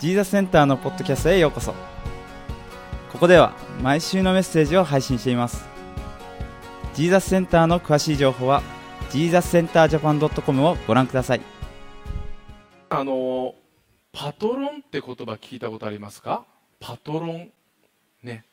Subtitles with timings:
[0.00, 1.74] ジーザスセンターのポッドキャストへようこそ。
[3.12, 5.68] ここでは毎週のメッセージを配信しています。
[6.94, 8.62] ジーザスセンターの詳しい情報は
[9.10, 11.42] ジーザスセンタージャパン .com をご覧ください。
[12.88, 13.54] あの
[14.10, 16.46] パトロンって言葉聞いたことありますか？
[16.80, 17.50] パトロン。
[18.22, 18.46] ね。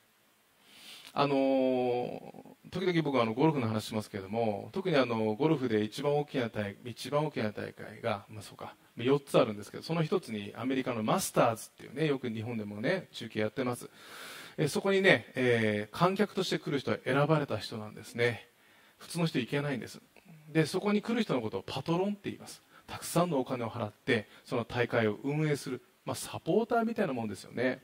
[1.20, 13.90] あの時々僕はあのゴルフの話しますけれども特にあのゴルフで一番大きな大一番大きな大会が、まあ、そうか4つあるんですけどその1つにアメリカのマスターズっていうねよく日本でもね中継やってます。
[14.60, 18.48] えそこにね、えー、観客として来る人は選ばれた人なんですね。
[19.00, 20.00] 普通の人行けないんです。
[20.50, 22.62] でそこに来る人のことをパトロンって言います。
[22.86, 27.82] たくさんのお金を払ってその大会を運営する、まあ、サポーターみたいなもんですよね。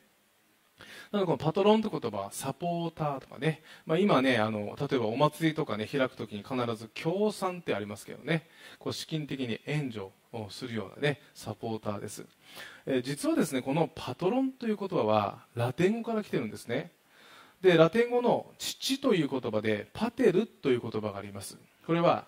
[1.12, 8.48] なのでこのパトロンって言葉サポーターとかね、まあ、今ねあの例えばお祭りとかね開くときに必ず協賛ってありますけどね。
[8.80, 12.26] こう資金的に援助をするようなねサポーターです、
[12.86, 16.92] えー、実はですねこのパトロンという言葉はラテン語から来てるんですね。
[17.62, 21.58] でラテン語の父という言葉でパテルという言葉があります。
[21.86, 22.26] これは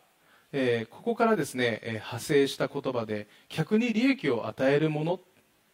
[0.57, 5.19] えー、ここからですね、えー、派生した言葉で客に利益を与えるもの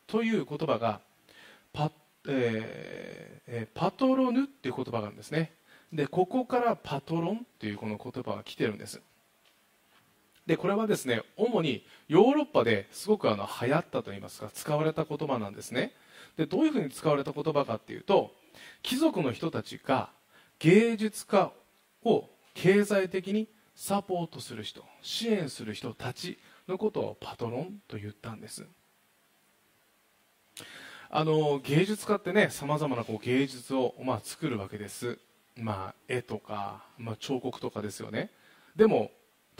[0.08, 1.02] という言葉が
[1.72, 1.92] パ,、
[2.28, 5.54] えー、パトロヌっていう言葉があるんですね。
[5.92, 9.02] でここからパトロンというこの言葉が来てるんです。
[10.46, 15.94] でこれはですね主にヨーロッパですごくあの流行ったといいますか使われた言葉なんですね。
[16.38, 18.34] でどういうふうに使われた言葉かっていうと
[18.82, 20.10] 貴族の人たちが
[20.60, 21.52] 芸術家
[22.04, 28.66] を経済的にサポートする人支援する人たちのことをパトロンと言ったんです。
[31.14, 35.20] あの芸術家ってねさまざまなこう芸術を、まあ、作るわけです、
[35.58, 38.32] まあ、絵とか、まあ、彫刻とかですよね。
[38.78, 39.12] でも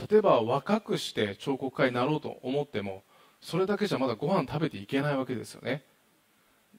[0.10, 3.04] 例えば若くして彫刻家になろうと思っても
[3.42, 5.84] それだけじゃまだご飯食べていけないわけですよね。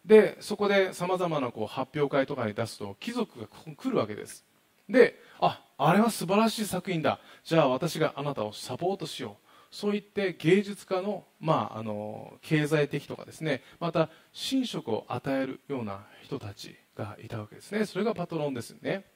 [0.07, 4.43] でそこでさまざまなこう発表会とかに出すと貴族が来るわけです。
[4.89, 7.21] でああれは素晴らしい作品だ。
[7.45, 9.42] じゃあ私があなたをサポートしよう。
[9.73, 13.63] そう言って芸術家の,、まあ、あの経済的とかですね。
[13.81, 14.11] また
[14.53, 17.87] 寝食を与えるような人たちがいたわけですね。
[17.87, 19.07] それがパトロンですよね。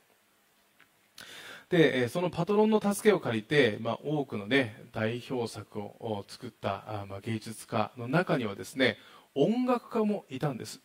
[1.69, 8.97] でそのパトロンの助けを借りて、まあ、多くの、ね、代表作を作った、まあ、芸術家の中にはですね
[9.35, 10.81] 音楽家もいたんです。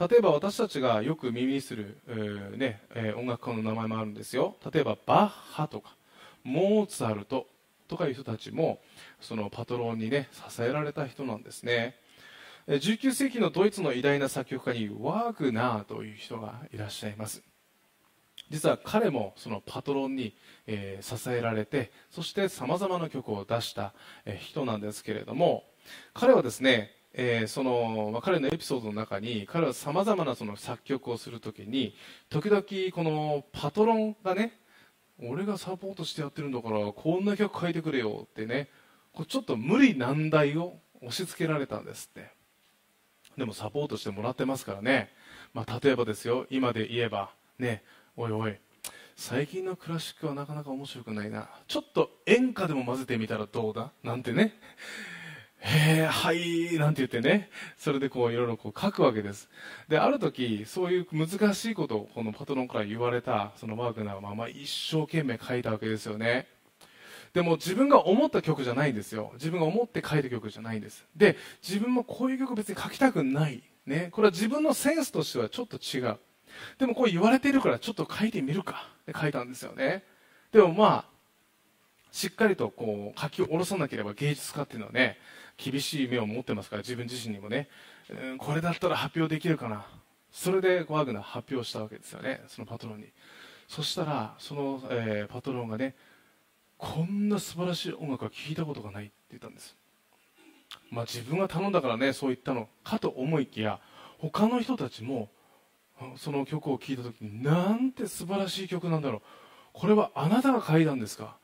[0.00, 4.56] 例えば私たちがよく耳にする、えー、ねえー、音楽家の名前もあるんですよ。
[4.72, 5.94] 例えばバッハとか
[6.42, 7.46] モーツァルト。
[7.88, 8.80] とかいう人たちも
[9.20, 11.96] そのパトロンにね支えられた人なんですね。
[12.68, 17.42] 19世紀のドイツの偉大な作曲家にワーグナーという人がいらっしゃいます。
[18.50, 23.92] 実は彼もそのパトロンに、えー、支えられてそしてさまざまな曲を出した、
[24.24, 25.64] えー、人なんですけれども
[26.14, 31.94] 彼はですねえー、その、まあ、彼のエピソードの中に彼はさまざまなその作曲をするときに
[32.28, 32.62] 時々
[32.94, 34.60] このパトロンがね
[35.20, 38.68] 俺がサポートしてやってるんだからこんな曲書いてくれよってね。
[39.12, 42.30] こちょっと無理難題を押し付けられたんですって。
[43.36, 45.10] でもサポートしてもらってますからね、
[45.54, 46.46] まあ、例えばですよ。
[46.50, 47.82] 今で言えばね。
[48.16, 48.56] おいおい。
[49.16, 51.48] 最近のクラシックはなかなか面白くないな。
[51.66, 53.90] ちょっと演歌でも混ぜてみたらどうだ？
[54.04, 54.54] なんてね。
[55.60, 59.48] へえ、はい、なんて言ってね、それでこういろいろこう書くわけです。
[59.88, 66.46] で、ある時、そういう難しいことをこのパトロンから言われた、そのワーグナーはまま一生懸命書いたわけですよね。
[67.34, 69.32] でも自分が思った曲じゃないんですよ。
[69.34, 71.06] 自分が思って書いた曲じゃないんです。
[71.16, 71.36] で、
[71.66, 73.62] 自分もこういう曲別に書きたくない。
[73.86, 74.08] ね。
[74.12, 76.18] これは自分のセンスとしてはちょっと違う。
[76.78, 80.04] でもこう言われているからちょっと書いてみるかって書いたんですよね。
[80.52, 81.04] でもまあ、
[82.10, 85.18] しっかりとこう書き下ろさなければ芸術家っていうのはね、
[85.58, 87.68] 厳しい目を持ってますから自分自身にもね、
[88.08, 89.84] うん、これだったら発表できるかな。
[90.30, 92.42] それでワグナー発表したわけですよね。
[92.46, 93.08] そのパトロンに。
[93.66, 95.94] そしたらその、えー、パトロンがね
[96.78, 99.76] こんな素晴らしい音楽は聴いたことがないって言ったんです。
[100.90, 102.68] まあ自分が頼んだからねそう言ったの。
[102.84, 103.80] かと思いきや
[104.18, 105.28] 他の人たちも
[106.16, 109.22] その曲を聴いた時になんて素晴らしい曲なんだろう。
[109.72, 111.36] これはあなたが書いたんですか。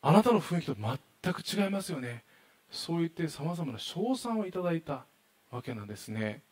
[0.00, 2.24] あなたの雰囲気と全く違いますよね。
[2.70, 5.04] そう言ってさまざまな称賛をいただいた
[5.50, 6.42] わけなんですね。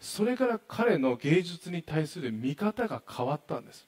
[0.00, 3.86] それから彼の芸術に対する見方が変わったんです。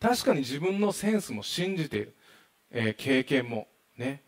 [0.00, 2.14] 確かに自分のセンスも信じている、
[2.70, 4.22] えー、経験もね。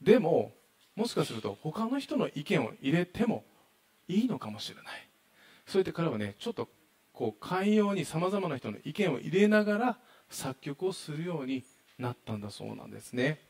[0.00, 0.52] でも
[0.96, 3.44] もしかすると他の人の意見を入れても
[4.08, 4.84] いいのかもしれない。
[5.66, 6.68] そうやって彼はねちょっと
[7.12, 9.98] こう寛容にさまざまな人の意見を入れながら
[10.28, 11.64] 作曲をするように
[11.98, 13.49] なったんだそうなんですね。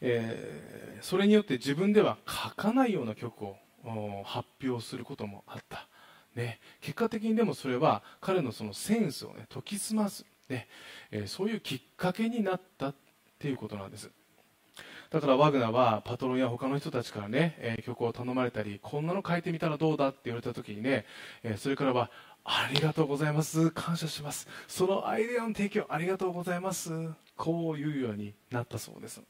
[0.00, 3.56] えー、それによって自分では書かないような曲を
[4.24, 5.88] 発表することもあった、
[6.34, 10.68] ね、結果的にでもそれは彼のそのセンスを、ね、研ぎ澄ます、ね。
[11.10, 12.94] えー、そういうきっかけになったっ
[13.38, 14.10] ていうことなんです。
[15.10, 21.04] だからワグナーはパトロンや他の人たちからね、えー、曲を頼まれたりこんなの書いてみたらどうだって言われた時にね、
[21.42, 22.10] えー、それからは
[22.44, 24.46] ありがとうございます感謝します。
[24.68, 26.90] そのアイデアの提供ありがとうございます
[27.36, 29.20] こういうようになったそうです。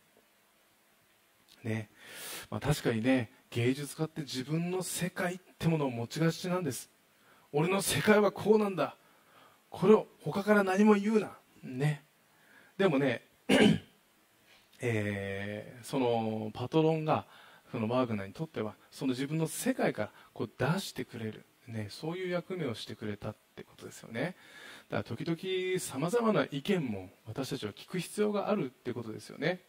[1.65, 1.91] ね。
[2.51, 6.91] まあ、確かにね芸術家って自分の世界ってものを持ちがちなんです。
[7.53, 8.97] 俺の世界はこうなんだ。
[9.69, 11.37] これを他から何も言うな。
[11.63, 12.05] ね。
[12.77, 13.23] でもね
[14.81, 17.27] えー、そのパトロンが
[17.71, 24.37] そのワーグナーにとってはその自分の世界からこう出してくれる、ね、そういう役目をしてくれたってことですよね。
[24.89, 29.61] だから時々さまざまな意見も私たちは聞く必要があるってことですよね。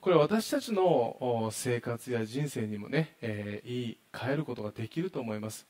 [0.00, 5.66] これ私たちの生活や人生にもね、えー、言い換えることができると思います。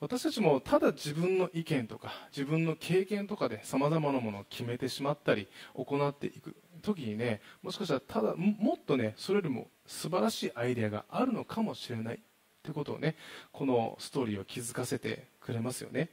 [0.00, 12.18] 私たちもただ自分の意見とか自分の経験とかでさまざまなものを決めてしまったり行っていく時にねもしかしたらただもっとねそれよりも素晴らしいアイデアがあるのかもしれないっ
[12.62, 13.16] てことをね
[13.50, 16.10] このストーリーを気づかせてくれますよね。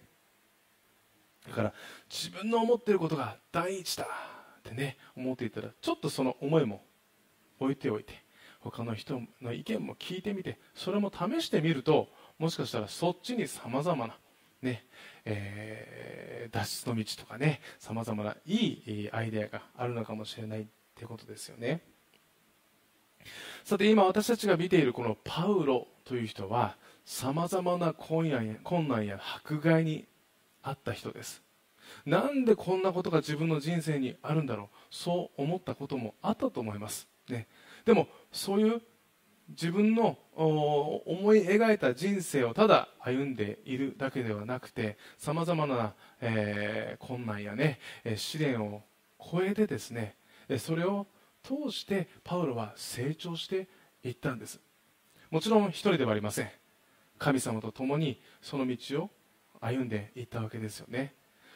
[1.47, 1.73] だから
[2.09, 6.81] 自分の思っていることが第一だってね思っていたらちょっとその思いも
[7.59, 8.13] 置いておいて
[8.59, 12.09] 他の人の意見も聞いてみてそれも試してみると
[12.39, 14.17] もしかしたらそっちにさまざまな、
[14.61, 14.85] ね
[15.23, 20.65] えー、脱出の道とかねさまざまないいアイデアがあるのかもしれないっ
[20.95, 21.81] てことですよね。
[23.63, 30.05] さて今私たちが見ているこのパウロという人はさまざまな困難や困難や迫害に
[30.61, 31.41] あった人です。
[32.05, 37.47] なんでこんなことが自分の人生にあるんだろうそう思ったこともあったと思います、ね、
[37.85, 38.81] でもそういう
[39.49, 47.79] 自分の思い描いた人生をただ歩んでいるだけではなくてさまざまな、えー、困難や、ね、
[48.15, 48.81] 試練を
[49.19, 50.15] 超えてですね
[50.57, 51.05] それを
[51.43, 53.67] 通してパウロは成長して
[54.03, 54.59] いったんです。
[55.29, 56.49] もちろん一人ではありません。
[57.17, 59.09] 神様と共にその道を
[59.61, 61.13] 歩んでいったわけですよね。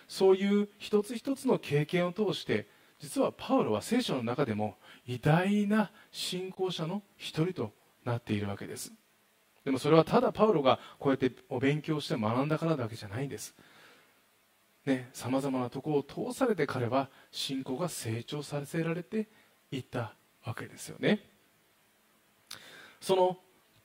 [0.07, 2.67] そういう一つ一つの経験を通して
[2.99, 4.75] 実はパウロは聖書の中でも
[5.07, 7.71] 偉大な信仰者の一人と
[8.03, 8.93] なっているわけです。
[9.63, 13.55] でもそれはただパウロがこうやってお勉強して学んだからだけじゃないんです。
[15.13, 19.27] さまざまなところを通されて彼は信仰が成長させられて
[19.71, 21.19] いったわけですよね。
[22.99, 23.37] その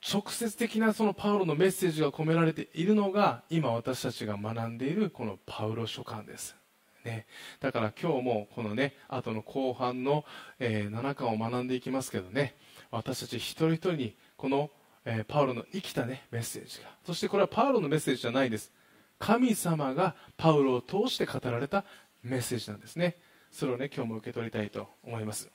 [0.07, 6.57] 直接的なそのパウロのメッセージが込められているのが今私たちが学んでいるこのパウロ書簡です。
[7.05, 7.27] ね、
[7.61, 10.25] だから今日もこのね後の後半の、
[10.59, 12.57] えー、7巻を学んでいきますけどね。
[12.91, 14.71] 私たち一人一人にこの、
[15.05, 16.89] えー、パウロの生きた、ね、メッセージが。
[17.05, 18.73] そしてこれはパウロのメッセージじゃないです。
[19.19, 21.85] 神様がパウロを通して語られた
[22.23, 23.17] メッセージなんですね。
[23.51, 25.51] それをね今日も受け取りたいと思います。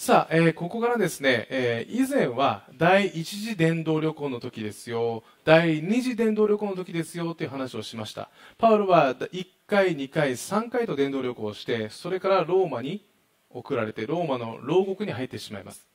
[0.00, 8.30] さあ、えー、ここからですね、えー、以前は第一次伝道旅行の時ですよ、第二次伝道旅行の時ですよという話をしました。
[8.56, 13.04] パウロは1回、2回、3回と伝道旅行をして、それからローマに
[13.50, 15.86] 送られて、ローマの牢獄に入ってしまいます。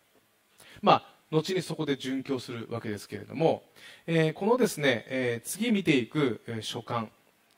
[0.83, 3.63] まあ、後にそこで殉教するわけですけれども、
[4.05, 7.07] えー、このですね、え次見ていく、書簡、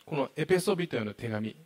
[0.05, 1.57] このエペソビトへの手紙、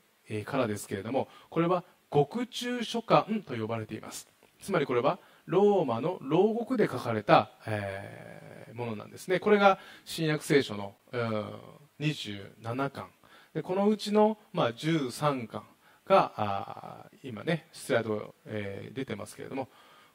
[0.44, 4.32] からですけれども、これは獄中書簡と呼ばれています。
[4.62, 9.40] つまりこれはローマの牢獄で書かれた、えー、ものなんですね。
[9.40, 11.46] これが新約聖書の、うん、
[12.00, 13.10] 27巻。
[13.54, 15.64] でこのうちの、まあ、13巻
[16.06, 19.68] が今ねスライド、えー、出てますけれども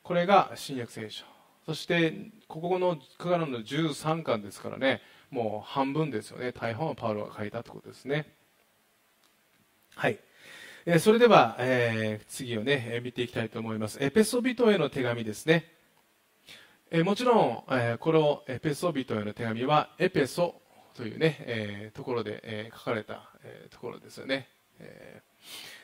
[0.03, 1.25] これが新約聖書。
[1.67, 2.15] そして
[2.47, 6.53] ここの9からの13巻ですからねもう半分ですよね。
[6.53, 8.33] 大半はパウロが書いたということですね。
[9.97, 10.19] はい。
[10.89, 13.99] えそれでは、え、次をね、見ていきたいと思います。
[14.01, 15.65] エペソビトへの手紙ですね。
[16.93, 20.55] えもちろん、えこのエペソビトへの手紙は、エペソ
[20.95, 24.47] というね、えところで、え書かれた、えところですよね。
[24.79, 25.23] え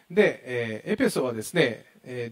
[0.09, 1.85] で、えエペソはですね、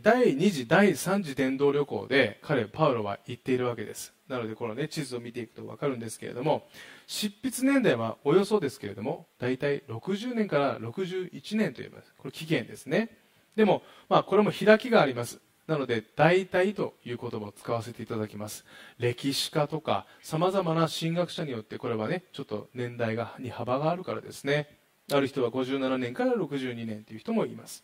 [0.03, 4.15] 第2次、第3次伝道旅行で彼、パウロは行っているわけです。
[4.29, 6.69] なので、このね、地図を見ていくと分かるんですけれども、
[7.11, 12.15] 執筆年代はおよそですけれども大体60年から61年といいます。
[12.17, 13.11] これ期限ですね。
[13.57, 15.41] でも、まあ、これも開きがあります。
[15.67, 18.65] なので大体という言葉を使わせていただきます。
[18.99, 24.79] 歴史家とかさまざまな神学者によってこれはねちょっと年代がに幅があるからですね。
[25.13, 27.83] ある人は57年から62年という人もいます。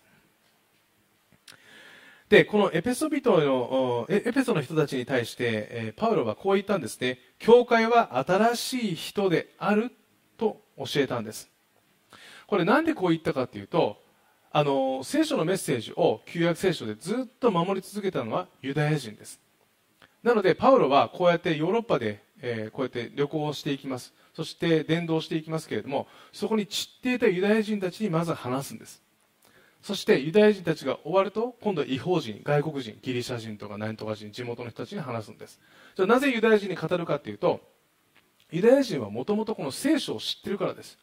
[2.28, 7.18] でこのエペソ人のエペソの人たちに対して、パウロはこう言ったんですね。
[7.38, 9.92] 教会は新しい人である
[10.36, 11.48] と教えたんです。
[12.48, 14.02] これなんでこう言ったかというと
[14.50, 19.40] あの聖書のメッセージを旧約聖書でずっと守り続けたのはユダヤ人です。
[20.22, 24.12] なのでパウロはこうやってヨーロッパで、え、こうやって旅行をしていきます。
[24.34, 29.02] そして伝道していきますけれどもそこに散っていたユダヤ人たちにまず話すんです。
[29.82, 35.60] そしてユダヤ人たちが終わると今度は違法人外国人ギリシャ人とか何とか人地元の人たちに話すんです。
[35.94, 37.60] じゃあなぜユダヤ人に語るかというと
[38.50, 40.98] ユダヤ人はもともとこの聖書を知ってるからです。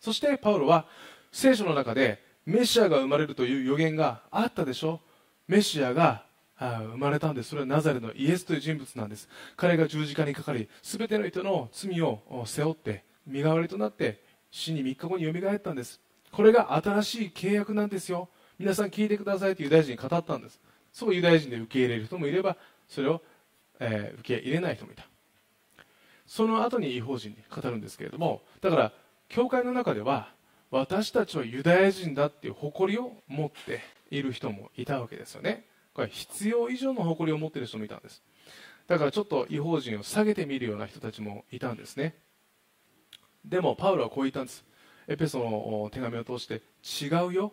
[0.00, 0.86] そしてパウロは
[1.32, 5.00] 聖書の中でメシアが生まれるという予言があったでしょ。
[5.46, 6.24] メシアが
[6.58, 7.50] 生まれたんです。
[7.50, 9.28] それはナザレのイエスという人物なんです。
[9.56, 16.00] 彼が十字架にかかり全ての人の罪を背負って身代わりとなって死に3日後によみがえったんです。
[16.32, 18.28] これが新しい契約なんですよ。
[18.58, 20.60] 皆さん聞いてくださいとユダヤ人に語ったんです。
[20.92, 22.56] そうユダヤ人で受け入れる人もいれば
[22.88, 23.22] それを、
[23.78, 25.04] えー、受け入れない人もいた。
[26.26, 28.92] その後に違法人に語るんですけれどもだから
[29.28, 30.32] 教会の中では
[30.70, 35.64] 私たちはユダヤ人だっていう誇りを持っている人もいたわけですよね。
[35.94, 38.22] これ必要以上の誇りを持っている人もいたんです。
[38.86, 42.14] だからちょっと違法人を下げてみるような人たちもいたんですね。
[43.44, 44.64] でもパウロはこう言ったんです。
[45.10, 46.62] エペソの手紙を通して
[47.04, 47.52] 違うよ。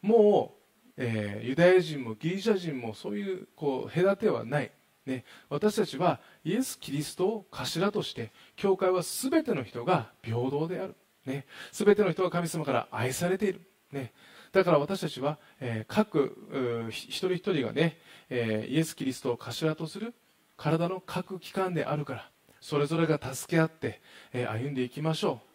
[0.00, 0.54] も
[0.88, 4.70] う、えー、ユダヤ人もギリシャ人もそういうこう隔てはない、
[5.04, 10.94] ね、私たちはイエス・キリストを頭として教会は全ての人が平等である、
[11.26, 13.60] ね、全ての人が神様から愛されている、
[13.92, 14.14] ね、
[14.52, 17.98] だから私たちは、えー、各一人一人がね、
[18.30, 20.14] えー、イエス・キリストを頭とする
[20.56, 22.30] 体の各機関であるから
[22.60, 24.00] それぞれが助け合って、
[24.32, 25.47] え、歩んでいきましょう、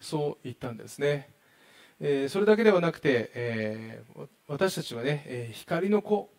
[0.00, 1.30] そう言ったんですね、
[2.00, 6.30] えー、それだけではなくて、えー、私たちはね、え光の子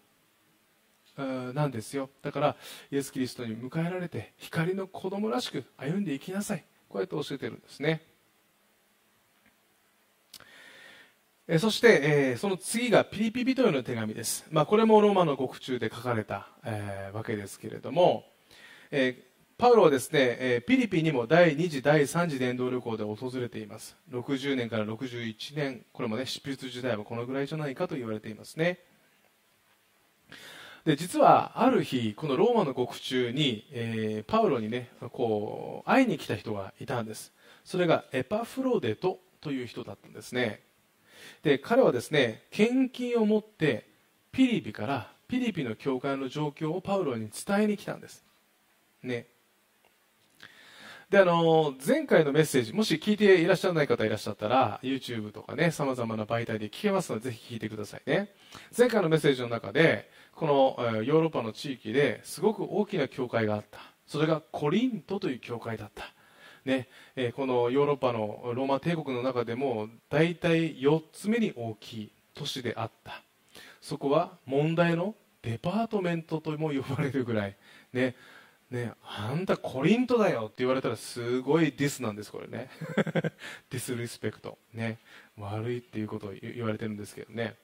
[1.18, 2.10] なんですよ。
[2.22, 2.56] だから
[2.92, 6.64] イエス・キリストに迎えられて光の子供らしく歩んでいきなさい。
[6.88, 8.02] こうやって教えてるんですね。
[11.58, 12.00] そして、
[12.34, 18.24] えその次がピリピ人への手紙です、まあ、これもローマの獄中で書かれた、えー、わけですけれども、
[18.92, 19.29] え、
[19.60, 23.98] パウロはですね、えー、ピリピにも第2次第3次伝道旅行で訪れています。
[24.10, 28.80] 60年から61年これもね執筆時代はこのぐらいじゃないかと言われていますね。
[30.86, 37.34] で実はある日このローマの獄中に、えー、パウロにねこう会いに来た人がいたんです。
[37.66, 40.62] それがエパフロデトという人だったんですね。
[41.44, 43.90] で彼はですね献金を持って
[44.32, 48.24] ピリピからピリピの教会の状況をパウロに伝えに来たんです。
[49.04, 49.28] ね。
[51.10, 58.30] であの前回のメッセージもし聞いていらっしゃらない方いらっしゃったら YouTube とかねさまざまな媒体で聞けますのでぜひ聞いてくださいね。
[58.78, 63.80] 前回のメッセージの中でこのヨーロッパの地域ですごく大きな教会があった。
[64.06, 66.04] それがコリントという教会だった。
[66.66, 66.88] ね。
[67.16, 73.22] え、このヨーロッパのローマ帝国の中でも大体4つ目に大きい都市であった。
[73.82, 77.56] そこは問題のデパートメントとも呼ばれるぐらい、
[77.94, 78.16] ね。
[78.72, 82.70] ね、あんたコリントだよって言われたらすごいディスなんですこれね。
[83.72, 85.00] ディスリスペクト、ね、
[85.38, 87.56] 悪いっていうことを言われてるんですけどね。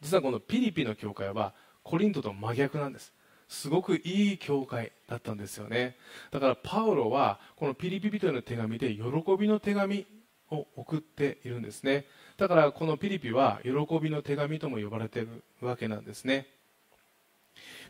[0.00, 1.52] 実はこのピリピの教会は
[1.82, 3.12] コリントと真逆なんです。
[3.48, 5.96] すごくいい教会だったんですよね。
[6.30, 9.02] だからパウロはこのピリピ人への手紙で喜
[9.38, 10.06] びの手紙
[10.50, 12.06] を送っているんですね。
[12.38, 16.46] だからこのピリピは喜びの手紙とも呼ばれているわけなんですね。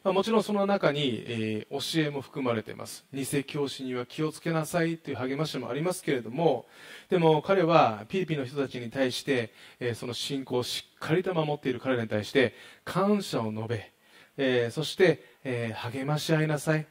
[0.02, 3.04] まあ、もちろんその中に、えー、教えも含まれています。
[3.12, 6.64] 偽教師には気をつけなさいという励ましもありますけれども
[7.10, 12.54] でも彼はピリピの人たちに対して、えー、その信仰をしっかりと守っている彼らに対して
[12.84, 13.92] 感謝を述べ
[14.42, 16.86] えー、そして、え、励まし合いなさい、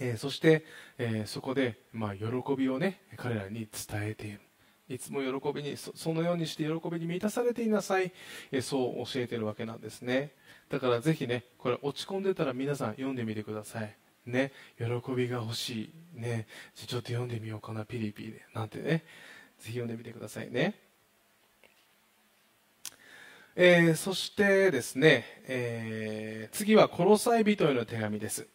[0.00, 0.64] えー、そして、
[0.98, 4.40] えそこで、まあ、喜びをね彼らに伝えている。
[4.88, 8.12] いつも喜びにそのようにして喜びに満たされていなさい、
[8.50, 10.32] えそう教えているわけなんですね。
[10.70, 13.94] だからぜひねこれ落ち込んでたら皆さん読んでみてください
[14.26, 14.52] ね。
[14.78, 16.46] 喜びが欲しいね。
[16.74, 19.04] ちょっと読んでみようかなピリピリでなんてね。
[19.58, 20.74] ぜひ読んでみてくださいね。
[23.56, 28.46] えー、そしてですね、えー、次はコロサイ人への手紙です。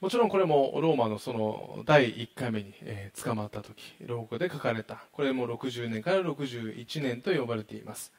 [0.00, 5.04] もちろんこれもローマのその第1回目に、え、捕まった時牢獄で書かれた。
[5.12, 8.12] これも60年から61年と呼ばれています、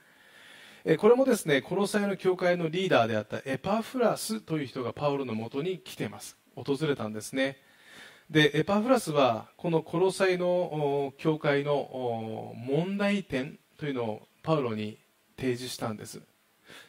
[0.89, 6.38] え、これもですねコロサイの教会のリーダーであったエパフラスという人がパウロのもとに来ています。
[6.56, 7.58] 訪れたんですね。
[8.29, 14.98] でエパフラスはこのコロサイの教会の問題点というのをパウロに
[15.38, 16.22] 提示したんです。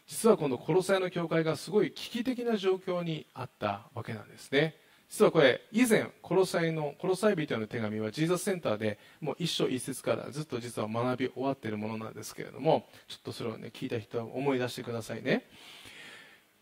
[0.07, 4.76] 実はこのコロサイの教会がすごい危機的な状況にあったわけなんですね。
[5.09, 15.45] 実はこれ以前コロサイのコロサイ人への手紙はジーザスセンターでもう一章一節からずっと実は学び終わっているものなんですけれどもちょっとそれをね聞いた人は思い出してくださいね。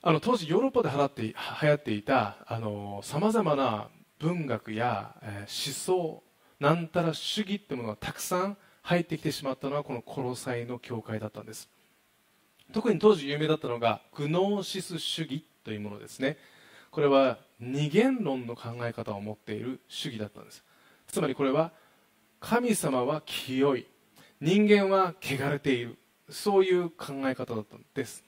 [0.03, 1.35] あの当時ヨーロッパで流行って流
[1.69, 2.37] 行っていた
[3.03, 3.89] さまざまな
[4.21, 6.23] 文学や、えー、思想
[6.61, 11.69] なんたら主義ってものがたくさん入ってきてしまったのはこのコロサイの教会だったんです。
[12.73, 16.39] 特に当時有名だったのがグノーシス主義というものですね。
[16.93, 20.65] これは二元論の考え方を持っている主義だったんです。
[21.09, 21.73] つまりこれは
[22.41, 23.87] 神様は清い。
[24.41, 25.97] 人間は汚れている。
[26.29, 28.25] そういう考え方だったんです。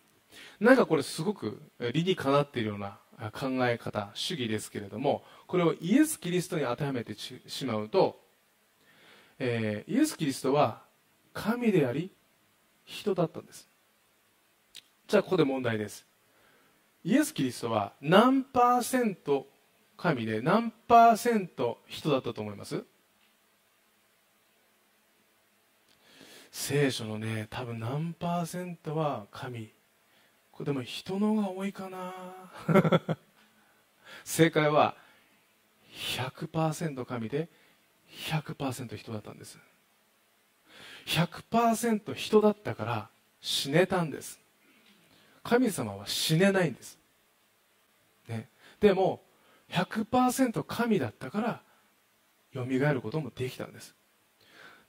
[0.60, 1.60] なんかこれすごく
[1.92, 2.98] 理にかなっているような
[3.32, 8.20] 考え方主義ですけれどもこれをイエス・キリストに当てはめてしまうと、
[9.38, 10.82] えー、イエス・キリストは
[11.34, 12.10] 神であり
[12.84, 13.68] 人だったんです。
[15.06, 16.07] じゃあここで問題です。
[17.04, 19.46] イエス・キリストは何パーセント
[19.96, 22.84] 神で何パーセント人だったと思います？
[26.50, 29.72] 聖書のね多分何パーセントは神。
[30.52, 32.12] これでも人のが多いかな。
[34.24, 34.96] 正解は
[35.92, 37.48] 100%神で
[38.10, 39.58] 100%人だったんです。
[41.06, 44.40] 100%人だったから死ねたんです。
[45.48, 46.98] 神様は死ねないんです、
[48.28, 48.50] ね、
[48.80, 49.22] でも
[49.70, 51.62] 100%神だったから
[52.52, 53.94] よみがえることもできたんです。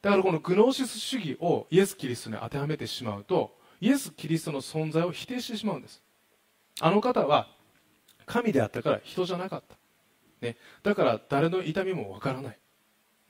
[0.01, 6.01] だからこのグノーシス主義をイエス・キリストに当てはめてしまうとイエス・キリストの存在を否定してしまうんです。
[6.81, 7.47] あの方は
[8.25, 9.77] 神であったから人じゃなかった、
[10.45, 12.59] ね、だから誰の痛みもわからない、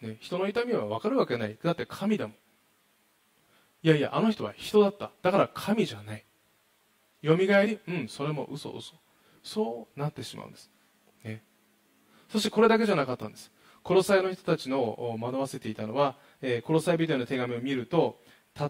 [0.01, 1.59] ね、人の痛みはわかるわけない。
[1.63, 2.36] だって神だもん。
[3.83, 5.12] いやいやあの人は人だった。
[5.21, 6.25] だから神じゃない。
[7.22, 8.96] よみがえりうんそれも嘘嘘。
[9.44, 10.70] そうなってしまうんです、
[11.24, 11.42] ね、
[12.30, 13.52] そしてこれだけじゃなかったんです。
[13.82, 18.20] コロサイの人たちの惑わせていたのは、えー、コロサイビデオの手紙を見ると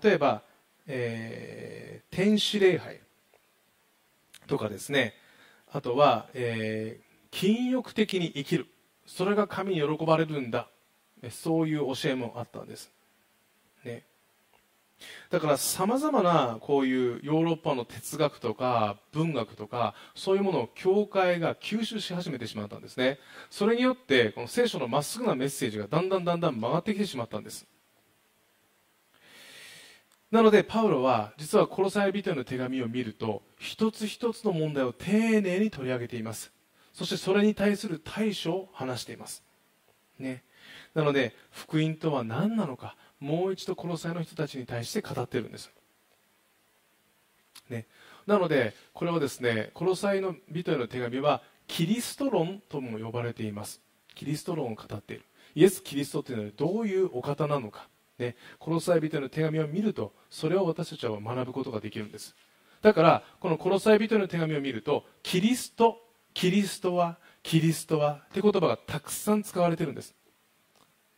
[0.02, 0.44] 例えば、
[0.86, 3.00] えー、天使礼拝
[4.48, 5.14] とかですね。
[5.72, 8.68] あとは、えー、禁欲的に生きる。
[9.06, 10.70] それが神に喜ばれるんだ。
[11.30, 12.92] そういう教えもあったんです、
[15.30, 23.20] だからさまざまなこういうヨーロッパの哲学とか文学とかそういうものを教会が吸収し始めてしまったんですね。
[23.50, 27.66] それによってこの聖書のまっすぐなメッセージがだんだんだんだん曲がってきてしまったんです。
[30.32, 36.52] なのでパウロは実はコロサイ人への手紙を見ると一つ一つの問題を丁寧に取り上げています。
[36.94, 39.44] そしてそれに対する対処を話しています。
[40.20, 40.44] ね。
[40.94, 45.70] なので福音とは何なのかもう一度コロサイの人たちに対して語っているんです、
[47.70, 47.86] ね、
[48.26, 53.80] なのでこれはですねコロサイの人への手紙はキリスト論とも呼ばれています。
[54.16, 55.24] キリスト論を語っている。
[55.56, 62.36] イエス・キリストというのはどういうお方なのか、ね、コロサイ人への手紙を見るとそれを私たちは学ぶことができるんです。
[62.82, 65.98] だからこのコロサイ人への手紙を見るとキリスト
[66.34, 70.16] キリストはキリストはって言葉がたくさん使われているんです、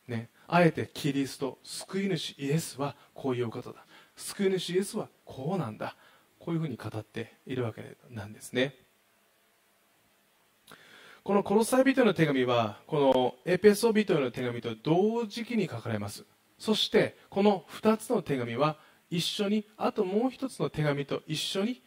[0.08, 3.86] ね、あえてキリスト救い主イエスはこういうお方だ。
[4.18, 5.96] 救い主イエスはこうなんだ。
[6.40, 8.76] こういうふうに語っているわけなんですね。
[11.24, 16.26] このコロサイ人の手紙はこのエペソ人の手紙と同時期に書かれます。
[16.60, 18.76] そしてこの2つの手紙は
[19.10, 21.82] 一緒にあともう1つの手紙と一緒に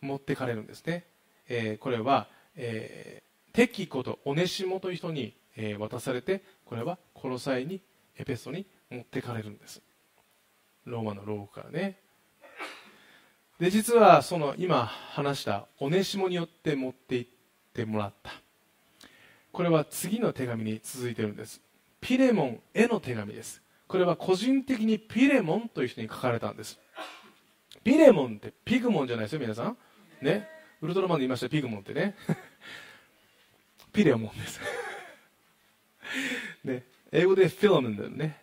[0.00, 1.04] 持ってかれるんですね、
[1.48, 7.80] えー、これは、えー、テキコとオネシモという人に、えー、渡されてこれはコロサイに
[8.18, 9.82] エペソに持ってかれるんです。
[10.84, 11.98] ローマの牢獄からね。
[13.58, 17.30] で実はその今話したオネシモによって持って行っ
[17.72, 18.30] てもらった。
[19.52, 21.60] これは次の手紙に続いてるんです。
[22.00, 23.62] ピレモンへの手紙です。
[23.88, 26.78] これは個人的にピレモンという人に書かれたんです。
[27.82, 29.76] ピレモンってピグモンじゃないですよ皆さん。
[30.20, 30.48] ね。
[30.82, 32.14] ウルトラマンで言いましたピグモンってね。
[33.92, 34.60] ピレモンです。
[36.64, 36.84] ね。
[37.12, 38.42] 英語でフィラムンだよね。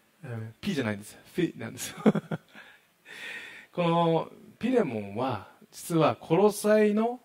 [0.62, 1.18] P じゃないんです。
[1.36, 1.96] フィなんです
[3.74, 7.20] このピレモンは実はコロサイの、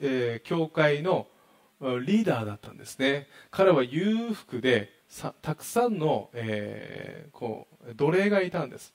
[0.00, 1.28] えー、教会の
[1.80, 3.28] リーダーだったんですね。
[3.50, 4.92] 彼は裕福で
[5.40, 8.94] たくさんの、えー、こう奴隷がいたんです。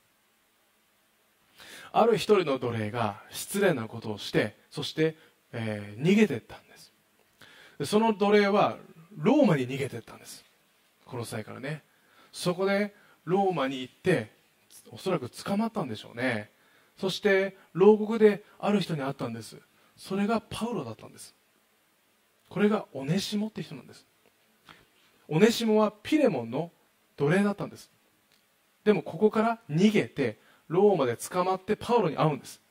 [1.92, 5.16] ある一人の奴隷が失礼なことをしてそして、
[5.52, 6.78] えー、逃げていったんで
[7.86, 8.78] すその奴隷は
[9.16, 10.44] ローマに逃げていったんです
[11.06, 11.84] この際からね
[12.38, 12.94] そこで
[13.26, 14.30] ローマに行って
[14.92, 16.52] おそらく捕まったんでしょうね。
[16.96, 19.58] そして牢獄である人に会ったんです。
[19.98, 21.34] それがパウロだったんです。
[22.48, 24.06] これがオネシモって人なんです。
[25.28, 26.70] オネシモはピレモンの
[27.18, 27.90] 奴隷だったんです。
[28.84, 32.62] でもここから逃げてローマで捕まってパウロに会うんです。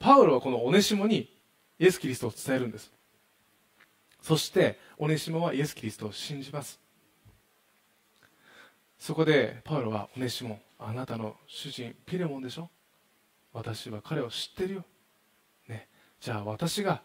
[0.00, 1.32] パウロはこのオネシモに
[1.78, 2.90] イエス・キリストを伝えるんです。
[4.20, 6.80] そしてオネシモはイエス・キリストを信じます。
[9.00, 12.70] そこでパウロはオネシモあなたの主人ピレモンでしょ
[13.52, 14.84] 私は彼を知ってるよ、
[15.68, 15.88] ね、
[16.20, 17.02] じゃあ私が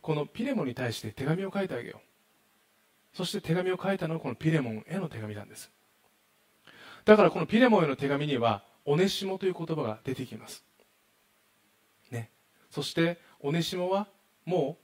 [0.00, 2.08] このピレモンに対して手紙を書いてあげよう
[3.16, 5.72] そして手紙を書いたのはこのピレモンへの手紙なんです。
[7.04, 10.62] だからこのピレモンへの手紙にはオネシモという言葉が出てきます。
[12.10, 12.30] ね。
[12.70, 14.06] そしてオネシモは
[14.44, 14.76] も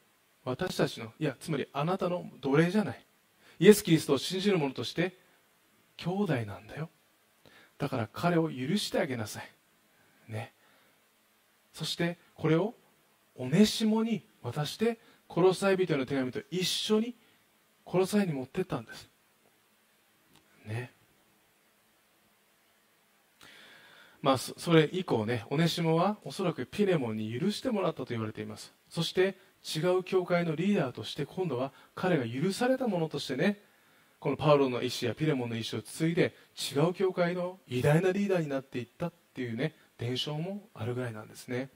[0.45, 3.07] う私たちのいやつまりあなたの奴隷じゃない。
[3.61, 5.17] イエス・キリストを信じる者として
[5.97, 6.91] 兄弟なんだよ。
[7.79, 10.33] だから彼を許してあげなさい。
[10.33, 10.53] ね。
[11.73, 12.75] そしてこれを
[13.37, 17.15] オネシモに渡して殺さえ人への手紙と一緒に
[17.87, 19.09] 殺さえに持ってったんです。
[20.67, 20.93] ね。
[24.23, 28.73] まあそれ以降ねオネシモはおそらくピレモンに許してもらったと言われています。
[28.89, 33.61] そして違う教会のリーダーとして今度は彼が許されたものとしてね
[34.25, 36.33] このパウロの意思やピレモンの意思を継いで
[36.75, 41.69] 違う教会の偉大なリーダーになっていったっていうね伝承もあるぐらいなんですね。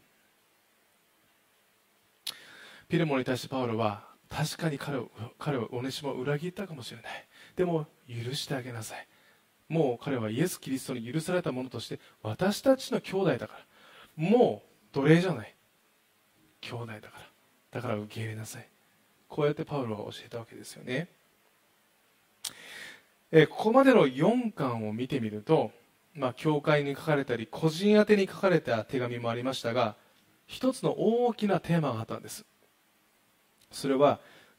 [2.88, 7.28] ピレモンに対してパウロは確かに彼を彼はオネシモを裏切ったかもしれない。
[7.54, 9.06] でも許してあげなさい。
[9.68, 13.58] もう彼はイエス・キリストに許されたものとして私たちの兄弟だか
[14.16, 14.24] ら。
[14.30, 15.54] もう奴隷じゃない。
[16.62, 17.12] 兄弟だから。
[17.72, 18.66] だから受け入れなさい。
[19.28, 21.17] こうやってパウロは教えたわけですよね。
[23.30, 25.70] えここまでの4巻を見てみると
[26.18, 29.94] まあ、教会に書かれたり個人宛てに書かれた手紙もありましたが
[30.46, 32.44] 一つの大きなテーマがあったんです。
[33.70, 34.18] それは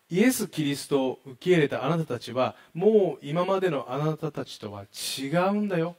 [0.09, 4.85] イエス・キリストを受け入れたあなたたちはもう今までのあなたたちとは
[5.19, 5.95] 違うんだよ。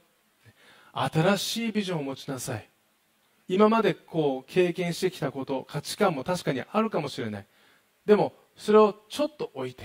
[0.93, 2.69] 新しいビジョンを持ちなさい。
[3.47, 7.45] 今までこう経験してきたこと価値観も確かにあるかもしれない。
[8.05, 9.83] でもそれをちょっと置いて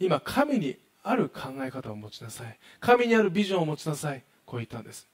[0.00, 2.58] 今神にある考え方を持ちなさい。
[2.80, 4.22] 神にあるビジョンを持ちなさい。
[4.44, 5.08] こう言ったんです。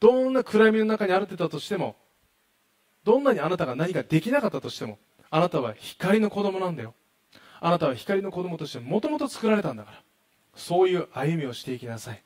[0.00, 1.96] どんな暗闇の中にあるてたとしても
[3.04, 4.98] どんなにあなたが何かできなかったとしても
[5.30, 6.94] あなたは光の子供なんだよ。
[7.60, 10.02] あなたは光の子供としてもともと作られたんだから。
[10.54, 12.22] そういう歩みをしていきなさい。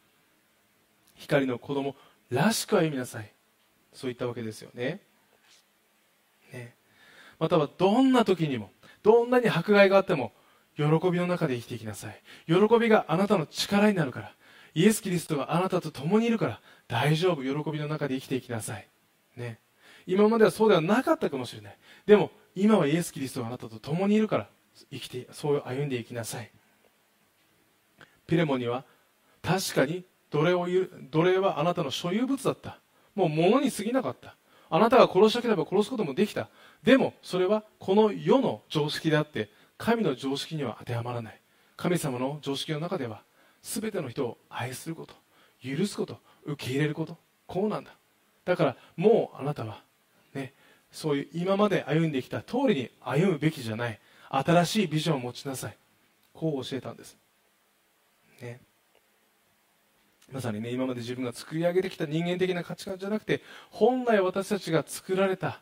[1.17, 1.97] 光の子供
[2.31, 3.33] らしく歩みなさい。
[3.93, 5.01] そういったわけですよね。
[6.53, 6.75] ね。
[7.39, 8.71] またはどんな時にも
[9.03, 10.33] どんなに迫害があっても
[10.81, 12.23] 喜びの中で生きていきなさい。
[12.47, 14.33] 喜びがあなたの力になるから。
[14.73, 16.61] イエス・キリストがあなたと共にいるから。
[16.89, 18.89] 大丈夫喜びの中で生きていきなさい。
[19.37, 19.61] ね。
[20.07, 21.77] 今まではそうではなかったかもしれない。
[22.07, 24.49] でも今はイエス・キリストがあなたと共にいるから
[24.91, 26.51] 生きてそう歩んでいきなさい。
[28.27, 28.85] ピレモには
[29.43, 30.67] 確かに奴隷を
[31.11, 32.79] 奴隷はあなたの所有物だった。
[33.15, 34.37] もう物に過ぎなかった。
[34.71, 36.49] あなたが殺したければ殺すこともできた。
[36.83, 41.41] でもそれはこの世の常識であって神の常識には当てはまらない。
[41.79, 43.23] 神様の常識の中では
[43.63, 45.15] 全ての人を愛すること
[45.65, 47.17] 許すこと受け入れること
[47.47, 47.91] こうなんだ。
[48.45, 49.83] だからもうあなたは
[50.35, 50.53] ね
[50.93, 53.99] そういう今まで歩んできた通りに歩むべきじゃない。
[54.29, 55.77] 新しいビジョンを持ちなさい。
[56.35, 57.17] こう教えたんです。
[58.43, 58.61] ね。
[60.31, 63.41] まさにね今まで自分が作り上げてきた人間的な価値観じゃなくて
[63.71, 65.59] 本来私たちが作られた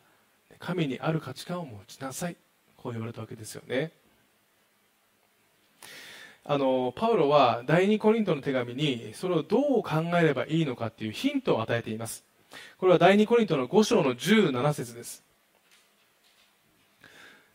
[0.59, 2.35] 神にある価値観を持ちなさい。
[2.75, 3.93] こう言われたわけですよね。
[6.51, 12.25] あのパウロは第2コリントの手紙にそれをどう考えればいいのかっていうヒントを与えています。
[12.79, 15.23] これは第2コリントの5章の17節です、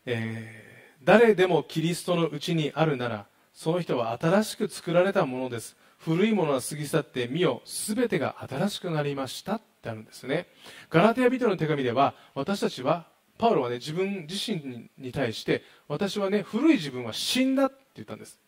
[0.06, 5.76] えー、誰でもキリストのうちにあるならその人は新しく作られたものです。
[5.98, 10.46] 古いものは過ぎ去って見よ全てが新しくなりましたってあるんですね。
[10.88, 18.43] ガラテヤ人の手紙では私たちはパウロはね自分自身に対して私はね古い自分は死んだって言ったんです。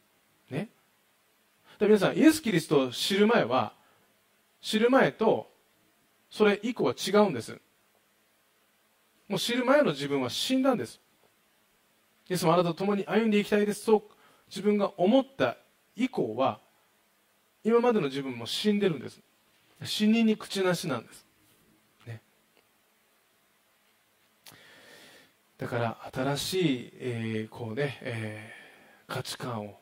[0.50, 0.68] ね。
[1.78, 3.72] で皆さんイエス・キリストを知る前は
[4.60, 5.50] 知る前と
[6.30, 7.60] それ以降は違うんです。
[9.28, 11.00] もう知る前の自分は死んだんです。
[12.28, 13.86] イエスもあなたと共に歩んでいきたいです。
[13.86, 14.08] と
[14.48, 15.56] 自分が思った
[15.94, 16.60] 以降は
[17.64, 19.20] 今までの自分も死んでるんです。
[19.84, 21.26] 死人に口なしなんです、
[22.06, 22.22] ね、
[25.58, 29.78] だから新しい、えー、こうね、えー、価値観を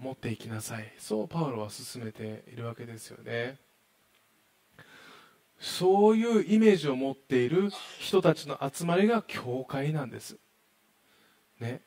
[0.00, 0.92] 持っていきなさい。
[0.98, 3.56] そうパウロは進めているわけですよね。
[5.58, 10.36] そういうイメージを持っている人たちの集まりが教会なんです。
[11.60, 11.80] ね。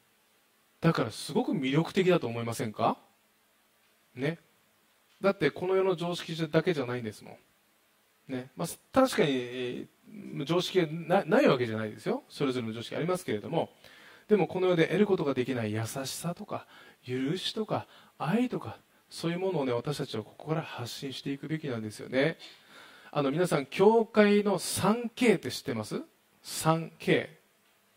[0.82, 2.98] だからすごく魅力的だと思いませんか？
[4.16, 4.40] ね。
[5.22, 7.38] だってこの世の常識だけじゃないんですも
[8.30, 8.34] ん。
[8.34, 8.50] ね。
[8.56, 9.88] まあ、確かに
[10.46, 12.24] 常識がないわけじゃないですよ。
[12.30, 13.70] それぞれの常識ありますけれども。
[14.28, 16.68] でもこの世で得ることができない優しさとか
[17.06, 17.88] 許しとか
[18.18, 18.78] 愛とか
[19.10, 22.38] そういうものをね私たちはここから発信していくべきなんですよね。
[23.10, 26.02] あの皆さん教会の 3K って知ってます
[26.44, 27.30] ？3K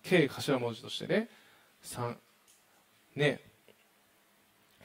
[0.04, 1.28] K 頭文字としてね。
[1.84, 2.14] 3
[3.16, 3.40] ね。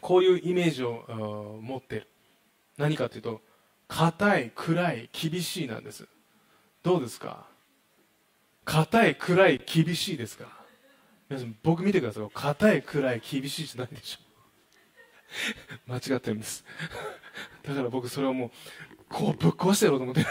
[0.02, 2.08] こういうイメージを持ってる。
[2.78, 3.42] 何かというと
[3.88, 6.08] 硬い暗い厳しいなんです。
[6.82, 7.46] どうですか？
[8.66, 10.65] 硬い暗い厳しいですか？
[11.30, 12.28] 皆さん僕見てください。
[12.34, 14.20] 硬い暗い厳しいじゃないでしょ。
[15.92, 16.64] 間違ってるんです。
[17.64, 18.52] だから僕それをもう
[19.10, 20.22] こうぶっ壊してやろうと思って。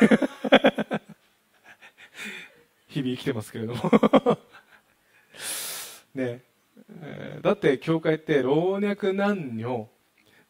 [2.88, 3.90] 日々生きてますけれども。
[6.14, 6.42] ね。
[7.00, 9.90] えー、だって教会って老若男女、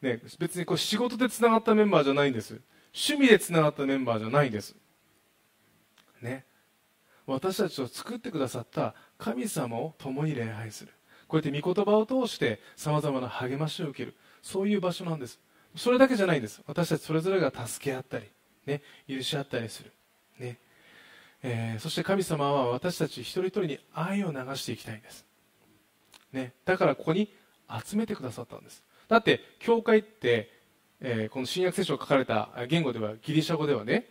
[0.02, 2.60] ね、別にこう仕事でつながったメンバーじゃないんです。
[2.92, 4.76] 趣味でつながったメンバーじゃないんです。
[6.20, 6.44] ね。
[7.26, 10.92] 私たちを作ってくださった神様を共に礼拝する。
[11.26, 14.14] こうやって御言葉を通してさまざまな励ましを受ける。
[14.42, 15.40] そういう場所なんです。
[15.76, 16.62] それだけじゃないんです。
[16.66, 18.26] 私たちそれぞれが助け合ったり、
[18.66, 19.92] ね、許し合ったりする、
[20.38, 20.58] ね。
[21.42, 25.26] えー、そして神様は私たち一人一人に愛を流していきたいんです、
[26.32, 27.30] ね、だからここに
[27.84, 28.82] 集めてくださったんです。
[29.08, 30.50] だって教会って、
[31.00, 34.08] えー、この新約聖書が書かれた言語ではギリシャ語ではね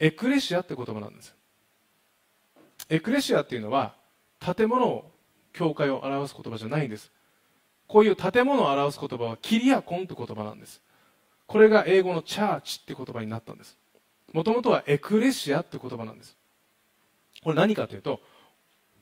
[0.00, 1.34] エクレシアって言葉なんです。
[2.88, 3.94] エクレシアっていうのは
[4.38, 5.10] 建物を
[5.52, 7.10] 教会を表す言葉じゃないんです。
[7.86, 10.82] こういう建物を表す言葉はキリアコンって言葉なんです。
[11.46, 13.78] これが英語のチャーチって言葉になったんです。
[14.32, 16.36] もともとはエクレシアって言葉なんです。
[17.42, 18.20] これ何かというと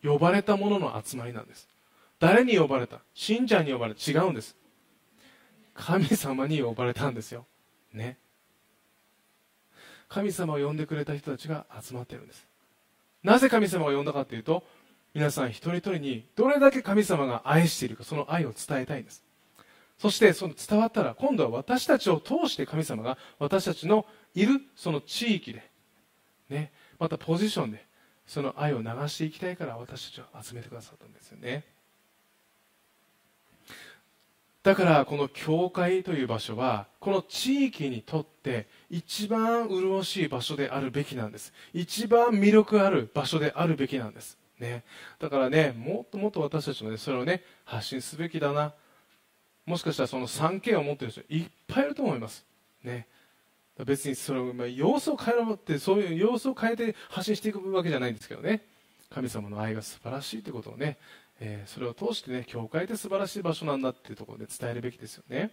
[0.03, 1.69] 呼ばれた者の集まりなんです。
[2.19, 3.01] 誰に呼ばれた？
[3.15, 4.11] 信者に呼ばれた。
[4.11, 4.57] 違うんです。
[5.75, 7.47] 神様に呼ばれたんですよ。
[7.93, 8.19] ね。
[10.09, 12.47] 神様を呼んでくれた人たちが集まっているんです。
[13.23, 14.65] なぜ神様が呼んだかというと
[15.15, 19.23] 皆さん一人一人にどれだけ神様が愛しているかその愛を伝えたいんです。
[19.99, 24.05] そしてその伝わったら今度は私たちを通して神様が私たちの
[24.35, 25.63] いるその地域で、
[26.49, 27.87] ね、またポジションで
[28.27, 31.65] その愛を流していきたいから私たちを集めてくださったんですよね。
[34.63, 44.85] だからこの教会という場所はこの地域にとって一番潤しい場所であるべきなんです一番魅力ある場所であるべきなんですね、
[45.19, 48.73] だからねもっともっと私たちもねそれをね発信すべきだな
[49.67, 52.45] もしかしたらその 3K を持ってる人いっぱいいると思います。
[52.83, 53.07] ね。
[53.87, 58.67] 別にそれ、様子を変えろって、そういう様子を変えて発信していくわけじゃないんですけどね。
[59.09, 60.99] 神様の愛が素晴らしいということをね、
[61.45, 65.51] えー、それを通してね、教会って素晴らしい場所なんだっていうところで伝えるべきですよね。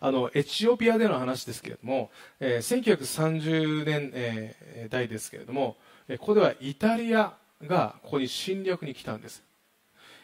[0.00, 5.76] あの、エチオピアでの話ですけれども、えー、1930年、えー、代ですけれども、
[6.08, 9.44] えここではイタリアがここに侵略に来たんです。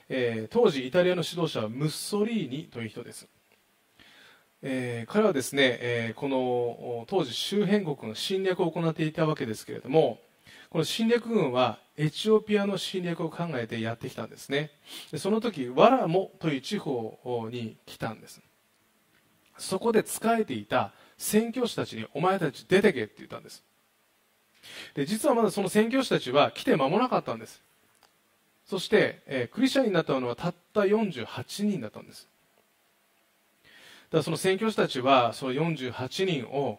[0.08, 3.28] えー、当時イタリアの指導者はムッソリーニという人です、
[4.62, 10.18] えー、彼はですね、えー、この当時周辺国の侵略を行っていたわけですけれども
[10.70, 14.70] この侵略軍はエチオピアの侵略を考えてやってきたんですね。
[15.10, 18.40] でその時ワラモという地方に来たんです。
[19.56, 23.64] そこで仕えていた宣教師たちにお前たち出てけって言ったんです。
[24.94, 27.62] で実はまだその宣教師たちは来て間もなかったんです。
[28.66, 32.28] そして、えー、クリスチャンになったのはたった48人だったんです。
[33.64, 33.68] だ
[34.12, 36.78] からその宣教師たちはその48人を、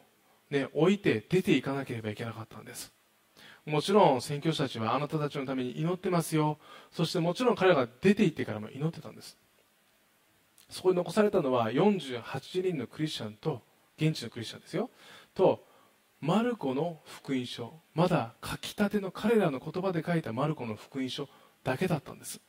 [0.49, 2.91] ね、置いて出ていかなければいけなかったんです。
[3.65, 6.57] もちろん宣教師たちはあなたたちのために祈ってますよ。
[6.91, 9.37] そしてもちろん彼らが出て行ってからも祈ってたんです。
[10.69, 12.21] そこに残されたのは48
[12.61, 13.61] 人のクリスチャンと
[13.97, 14.89] 現地のクリスチャンですよ。
[15.33, 15.63] と
[16.21, 17.73] マルコの福音書。
[17.95, 21.29] まだ書きたての彼らの言葉で書いたマルコの福音書
[21.63, 22.39] だけだったんです。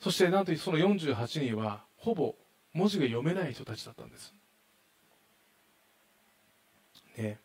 [0.00, 2.34] そしてなんとその48人はほぼ
[2.72, 4.34] 文字が読めない人たちだったんです。
[7.16, 7.38] ね。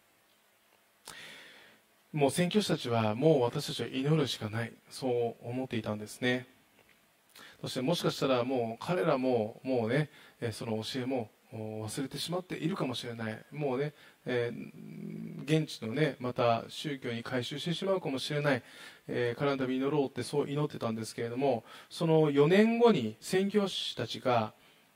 [2.16, 4.72] もう宣教師たちはもう私たちは祈るしかない。
[4.90, 6.48] そう思っていたんですね。
[7.60, 10.10] そしてもしかしたらもう彼らももうね
[10.54, 13.46] その教えも忘れてしまっているかもしれない。
[13.52, 13.94] もうね、
[14.26, 18.64] えー、現地のねまた宗教に改宗してしまうかもしれない、
[19.10, 24.54] えー、彼のために祈ろうってそう祈ってたんですけれどもその4年後に宣教師たちが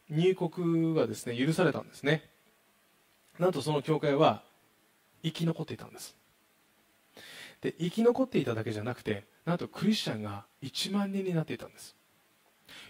[0.09, 2.29] 入国がですね許されたんですね。
[3.39, 4.41] なんとその教会は
[5.21, 6.18] 生き残っていたんです。
[7.61, 11.95] で生き残っていただけじゃなくてなんとクリスチャンが1万人になっていたんです。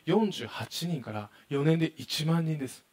[0.07, 2.83] 48人から4年で1万人です。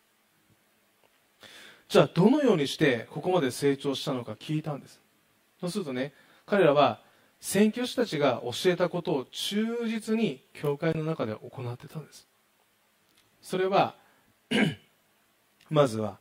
[1.89, 5.01] じゃあどのようにしてここまで成長したのか聞いたんです。
[5.61, 6.13] そうするとね
[6.45, 7.01] 彼らは
[7.41, 12.27] 宣教師たちが教えたことを忠実に教会の中で行ってたんです。
[13.43, 13.97] それは
[15.71, 16.19] まずは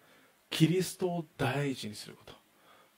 [0.50, 2.34] キリストを第一にすること。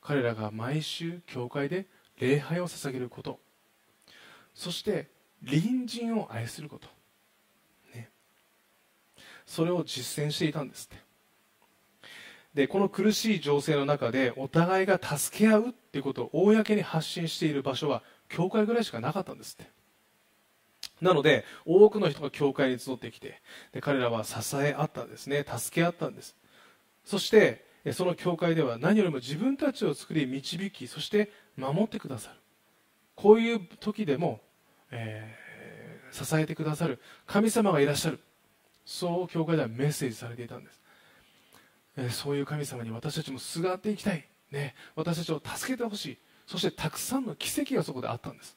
[0.01, 1.85] 彼らが毎週教会で
[2.19, 3.39] 礼拝を捧げること。
[4.53, 5.07] そして
[5.45, 6.87] 隣人を愛すること、
[7.93, 8.09] ね、
[9.45, 11.07] それを実践していたんですって。
[12.55, 19.71] でこの苦しい情勢の中でお互いが助け合うっていうことを公に発信している場所は教会ぐらいしかなかったんですって。
[20.99, 23.41] なので多くの人が教会に集ってきて
[23.73, 25.45] で彼らは支え合ったんですね。
[25.47, 26.35] 助け合ったんです。
[27.05, 32.35] そしてその教会では何よりも自分たちを作り導きそして守ってくださる。
[33.15, 34.39] こういう時でも、
[34.91, 36.99] えー、支えてくださる。
[37.25, 38.19] 神様がいらっしゃる。
[38.85, 40.81] そう教会ではメッセージされていたんです、
[41.97, 46.17] えー、そういう神様に私たちもすがっていきたい、ね、私たちを助けてほしい。
[46.45, 48.55] そしてたくさんの奇跡がそこであったんです。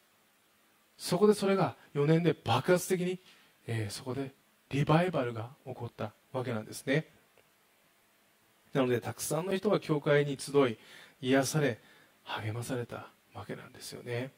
[0.97, 3.19] そこでそれが4年で爆発的に、
[3.67, 4.33] えー、そこで
[4.71, 7.09] リバイバルが起こったわけなんですね。
[8.73, 10.79] なのでたくさんの人が教会に集い
[11.21, 11.81] 癒され
[12.31, 14.31] 励まされたわけなんですよね。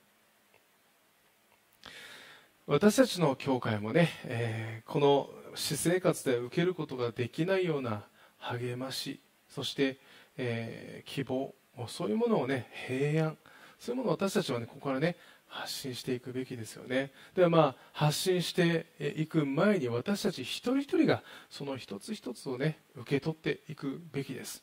[2.67, 8.05] 私たちの教会もね、えー、この私生活で受けることができないような
[8.39, 9.99] 励ましそして、
[10.37, 11.55] えー、希望
[11.89, 13.37] そういうものをね平安
[13.81, 15.17] そういうものを私たちはねここからね
[15.49, 17.11] 発信していくべきですよね。
[17.35, 24.63] ではまあ発信していく前に私たち一人一人がその一つ一つをね受け取っていくべきです。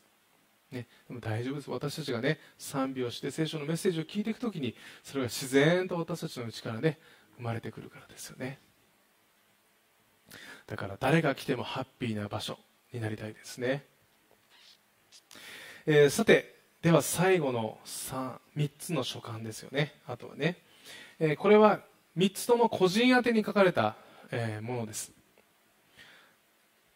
[0.72, 1.70] ね、でも大丈夫です。
[1.70, 6.98] 私たちがね賛美をして聖書のメッセージを聞いていくときにそれが自然と私たちの内からね
[7.36, 8.60] 生まれてくるからですよね。
[10.66, 12.58] だから誰が来てもハッピーな場所
[12.92, 13.84] になりたいですね、
[15.84, 19.94] えー、さてでは最後の 3, 3つの書簡ですよね。
[20.06, 20.58] あとはね
[21.18, 21.80] えこれは
[22.16, 23.96] 3つとも個人宛に書かれた、
[24.32, 25.12] えものです。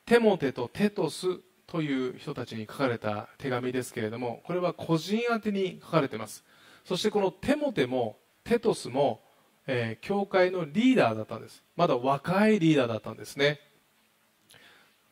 [0.06, 1.26] テモテとテトス
[1.66, 6.44] という人たちに書かれた手紙ですけれどもこれは個人宛てに書かれています。
[6.84, 9.22] そしてこのテモテもテトスも、
[9.66, 11.62] えー、教会のリーダーだったんです。
[11.76, 13.60] まだ若いリーダーだったんですね。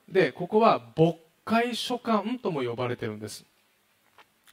[0.09, 3.45] でここは牧会書簡とも呼ばれてるんです。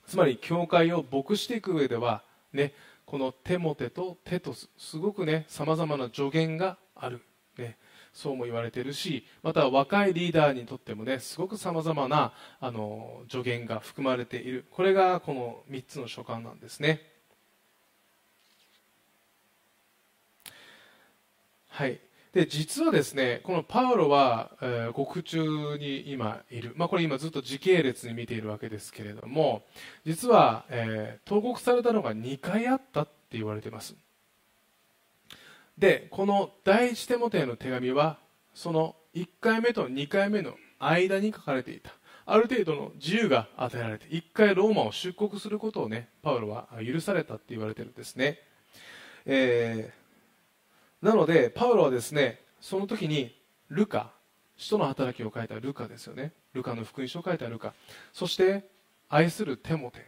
[0.07, 2.73] つまり教会を牧していく上ではね
[3.05, 7.21] このテモテとテトスすごくねさまざまな助言がある、
[7.57, 7.77] ね、
[8.19, 14.65] そうも言われているしまた若いリーダーにとってもねすごくさまざまなあの助言が含まれている。
[14.71, 17.01] これがこの3つの書簡なんですね。
[21.69, 22.01] はい。
[22.33, 29.63] で実はですねこのパウロは、えー、獄中に今いる、まあ、これ今ずっと時系列に見ているわけですけれども
[30.05, 33.95] 実は、えー、投獄されたのが2回あったって言われています。
[35.79, 38.19] でこの第一テモテの手紙は
[38.53, 41.91] その1回目と2回目の間に書かれていた。
[42.25, 48.37] ある程度の自由が与えられて1回ローマを出国することをねパウロは許されたって言われてるんですね、
[49.25, 49.99] えー
[51.01, 53.35] なのでパウロはですねその時に
[53.69, 54.11] ルカ
[54.57, 56.33] 使徒の働きを書いたルカですよね。
[56.53, 57.73] ルカの福音書を書いたルカ。
[58.11, 58.67] そして
[59.07, 60.05] 愛するテモテ。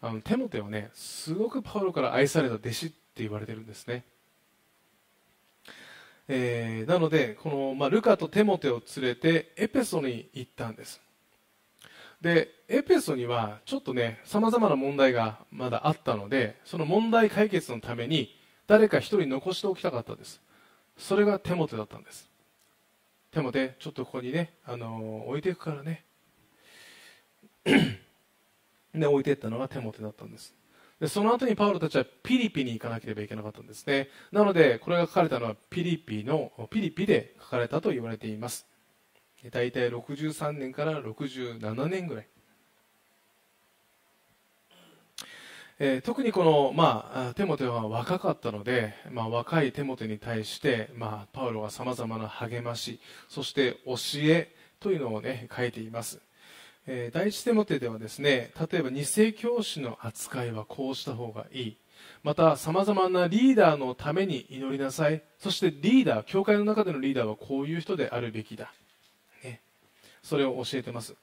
[0.00, 4.04] あのテモテはねすごくパウロから愛された弟子って言われてるんですね、
[6.28, 11.00] えー、なのでこの、まあ、ルカとテモテを連れてエペソに行ったんです。
[12.20, 18.36] でエペソにはちょっとねさまざまな問題がまだあったのでその問題解決のために
[18.66, 20.40] 誰か一人残しておきたかったです。
[20.98, 22.28] それがテモテだったんです。
[23.30, 26.04] テモテちょっとここにね、あのー、置いていくからね。
[28.94, 30.57] で 置いていったのがテモテだったんです。
[31.00, 34.08] でその後にパウロたちはピリピに行かなければいけなかったんですね。
[34.32, 38.66] なのでこれが書かれたのはピリピのピリピで書かれたと言われています。
[39.52, 42.28] 大体63年から67年ぐらい。
[45.80, 53.94] えー、特にこの、まあ、テモテは若かったので、まあ、若いテモテに対して、まあ、パウロはさまざまな励ましそして教
[54.24, 56.20] えというのを、ね、書いています、
[56.90, 61.76] えー、第一テモテではですね例えば二世教師の扱いはこうした方がいい。
[62.22, 65.22] またさまざまなリーダーのために祈りなさい。
[65.38, 68.72] そしてリーダー教会の中でのリーダーはこういう人であるべきだ、
[69.44, 69.60] ね、
[70.22, 71.14] それを教えてます。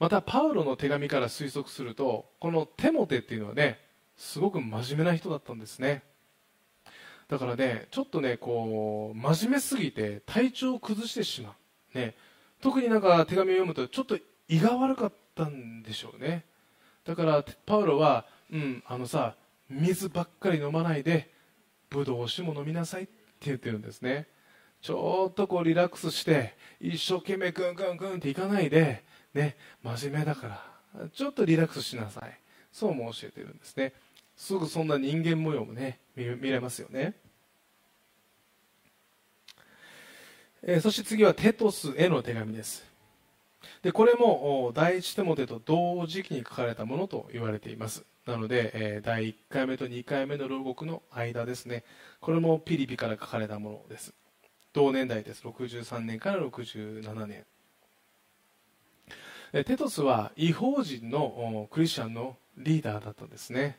[0.00, 3.78] またパウロの手紙から推測するとこのテモテっていうのはね
[4.16, 6.02] すごく真面目な人だったんですね。
[7.28, 11.54] だからねちょっとねこう真面目すぎて体調を崩してしま
[11.94, 12.16] う、ね、
[12.60, 16.44] 特になんか手紙を読むとちょっと胃が悪かったんでしょうね。
[17.04, 19.34] だからパウロは、うん、あのさ
[19.70, 21.30] 水ばっかり飲まないで
[21.90, 24.26] ブドウ酒も飲みなさいって言ってるんですね。
[24.82, 29.02] ちょっとこうリラックスして一生懸命グングングンっていかないで
[29.34, 30.62] ね真面目だか
[30.94, 32.38] らちょっとリラックスしなさい。
[32.72, 33.92] そうも教えてるんですね。
[34.36, 37.14] すぐそんな人間模様もね見れますよね、
[40.68, 42.84] え、そして次はテトスへの手紙です。
[43.82, 48.04] でこれも第一テモテと同時期に書かれたものと言われています。
[48.26, 51.84] なので、え、第1回目と2回目の牢獄の間ですね。
[52.20, 54.12] これもピリピから書かれたものです。
[54.72, 55.44] 同年代です。
[55.44, 57.44] 63年から67年。
[59.64, 63.78] テトスは違法人のクリスチャンのリーダーだったんですね。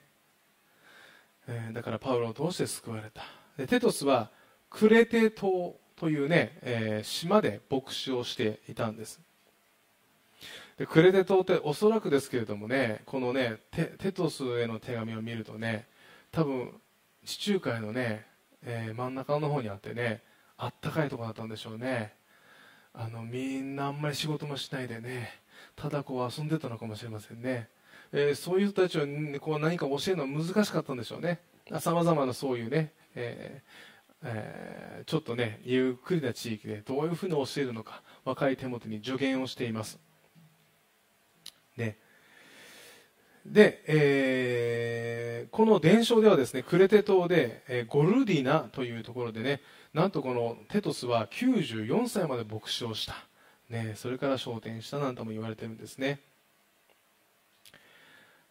[1.73, 3.23] だからパウロを通して救われた。
[3.67, 4.31] テトスは
[4.69, 9.19] クレテ島というね、えー、島で牧師をしていたんです。
[10.77, 15.87] でクレテ島っておそらくですけれどもねこのねテトスへの手紙を見るとね
[16.31, 16.69] 多分
[17.25, 18.27] 地中海のね、
[18.63, 20.21] えー、真ん中の方にあってね
[20.55, 22.13] あったかいとこだったんでしょうね。
[22.93, 25.31] あのみんなあんまり仕事もしないでね
[25.75, 27.69] ただこう遊んでたのかもしれませんね。
[28.13, 29.05] えー、そういう人たちを、
[29.41, 31.39] こう何か教えるのは難しかったんでしょうね。
[31.79, 39.99] さまざまなそういうね、えーえー、ちょっとねゆっくりな地域でどういうふうに教えるのか若い手元に助言をしています。
[41.77, 41.97] ね。
[43.45, 49.61] で、えー、この伝承ではですねクレテ島で、えー、ゴルディナというところでね
[49.93, 53.15] なんとこのテトスは94歳まで牧師をした、
[53.69, 56.19] ね、それから昇天したなんとも言われてるんですね。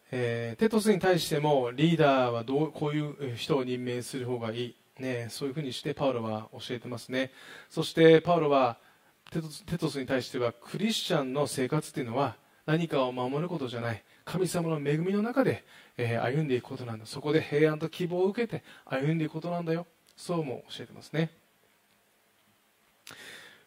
[0.09, 7.31] えー、テトスに対してもリーダーはどうこういう人を任命する方がいい、ね、そういうふうにしてパウロは教えてますね。
[7.69, 8.77] そしてパウロは
[9.31, 9.41] テ
[9.77, 14.03] トスに対してはクリスチャンの生活というのは何かを守ることじゃない。
[14.25, 15.63] 神様の恵みの中で、
[15.95, 17.05] えー、歩んでいくことなんだ。
[17.05, 19.87] そこで平安と希望を受けて歩んでいくことなんだよ。
[20.17, 21.31] そうも教えてますね。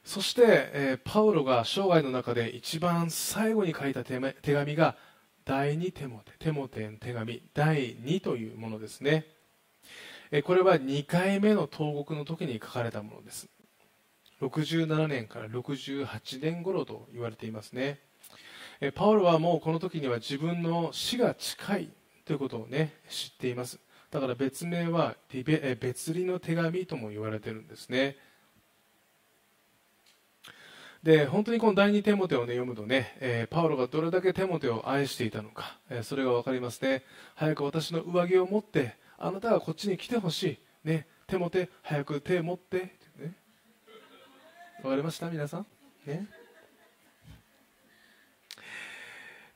[0.04, 4.96] そして、えー、パウロが生涯の中で一番最後に書いた手紙が
[5.44, 9.26] 第2テモテテモテの手紙第2というものですね。
[10.44, 13.48] これは2回目の投獄の時に書かれたものです。
[14.40, 17.98] 67年から68年頃と言われていますね。
[18.94, 21.88] パウロはもうこの時には自分の死が近い
[22.24, 23.80] ということをね知っています。
[24.10, 25.16] だから別名は
[25.80, 28.16] 別離の手紙とも言われているんですね。
[31.02, 37.04] で本当にこの第二テモテを、ね、読むとね、えー、パウロがどれだけテモテを愛していたのか、えー、それが分かりますね。
[37.36, 42.78] 早く私の上着を持ってあなたがこっちに来てほしい、ね、テモテ早く手持って。
[43.18, 43.34] ね、
[44.82, 45.28] 分かりました？
[45.28, 45.66] 皆さん？
[46.06, 46.26] ね。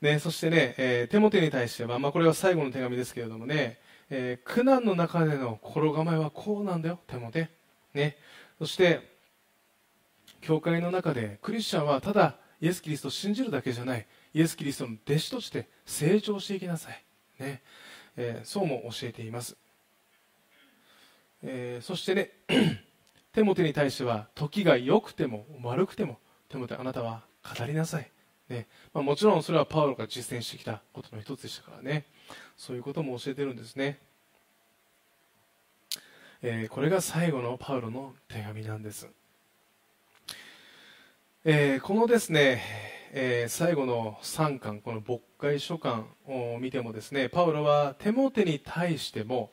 [0.01, 3.79] ね、そしてね、えー、テモテに対しては、まあ、これは最後の手紙ですけれどもね、
[4.11, 7.49] えー、苦難の中での心構えはこうなんだよ、テモテ。
[7.95, 8.17] ね、
[8.59, 9.15] そして、
[10.41, 14.05] 教会の中でクリスチャンはただイエス・キリストを信じるだけじゃない。
[14.31, 17.03] イエス・キリストの弟子として成長していきなさい、
[17.39, 17.63] ね。
[18.17, 19.57] えー、そうも教えています、
[21.43, 22.31] えー、そしてね
[23.33, 27.23] テモテに対しては時が良くても悪くてもテモテあなたは
[27.57, 28.09] 語りなさい、
[28.49, 28.67] ね。
[28.93, 32.05] まあ、もちろんそれはパウロが実践してきたことの一つでしたからね。
[32.57, 33.99] そういうことも教えてるんですね、
[36.41, 39.09] えー、これが最後のパウロの手紙なんです。
[41.43, 42.63] え、このですね、
[43.11, 49.51] えー、最後の3巻この牧会書簡を見てもですねパウロはテモテに対しても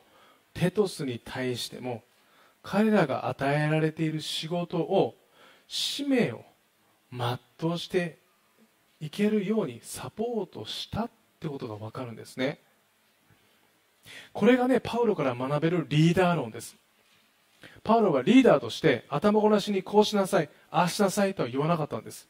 [0.53, 2.03] テトスに対しても
[2.61, 5.15] 彼らが与えられている仕事を
[5.67, 6.43] 使命を
[7.11, 8.19] 全うして
[8.99, 12.59] いけるようにサポートしたってことが分かるんですね。
[14.33, 16.75] これがねパウロから学べるリーダー論です。
[17.83, 22.27] パウロはリーダーとして頭ごなしにこうしなさいああしなさいとは言わなかったんです。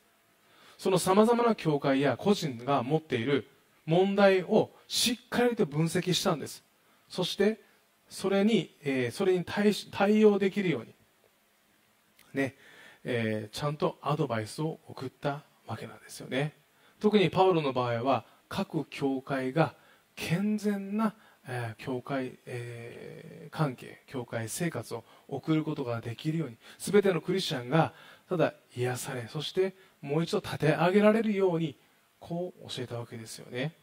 [0.78, 3.48] そのさまざまな教会や個人が持っている
[3.86, 6.64] 問題をしっかりと分析したんです。
[7.10, 7.62] そして
[8.10, 10.94] それに、えー、それに対し対応できるように
[12.34, 12.56] ね、
[13.04, 16.54] えー、ちゃんとアドバイスを送ったわけなんですよね。
[17.00, 19.76] 特にパウロの場合は各教会が
[20.16, 21.16] 健全な
[21.48, 27.94] えー、教会、えー、関係教会生活を送ることができるように全てのクリスチャンが
[28.30, 31.76] ただ癒されそしてもう一度立て上げられるように
[32.20, 33.74] こう教えたわけですよね。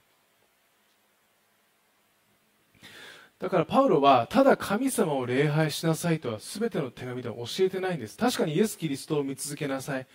[3.40, 8.16] だからパウロはただ神様を礼拝しなさいとは全ての手紙では教えてないんです。
[8.16, 10.06] 確かにイエス・キリストを見続けなさい。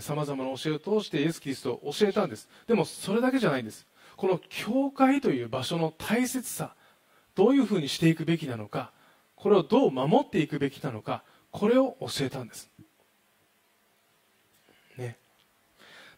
[0.00, 2.48] さまざまな教えを通してイエス・キリストを教えたんです。
[2.66, 3.86] でもそれだけじゃないんです。
[4.20, 6.74] この教会という場所の大切さ
[7.34, 8.92] どういうふうにしていくべきなのか
[9.34, 12.68] これをどう守っていくべきなのかこれを教えたんです、
[14.98, 15.16] ね、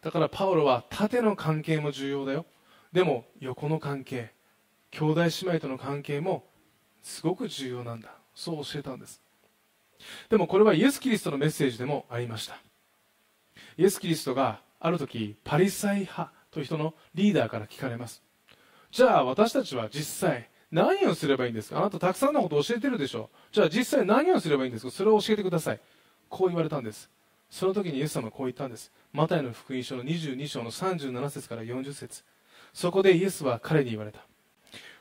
[0.03, 2.45] だからパウロは縦の関係も重要だよ。
[2.91, 4.33] でも横の関係
[4.91, 6.43] 兄弟姉妹との関係も
[7.01, 8.09] すごく重要なんだ。
[8.35, 9.21] そう教えたんです。
[10.29, 12.57] でもこれはイエス・キリストのメッセージでもありました。
[13.77, 18.21] イエス・キリストがある時パリサイ派という人のリーダーから聞かれます。
[18.91, 21.79] じゃあ私たちは実際何をすればいいんですか？
[21.79, 23.29] あなたたくさんのことを教えてるでしょ。
[23.51, 24.91] じゃあ実際何をすればいいんですか？
[24.91, 25.79] それを教えてください。
[26.29, 27.09] こう言われたんです。
[27.53, 28.91] その時にイエス様はこう言ったんです。
[29.11, 32.23] マタイの福音書の22章の37節から40節。
[32.73, 34.25] そこでイエスは彼に言われた。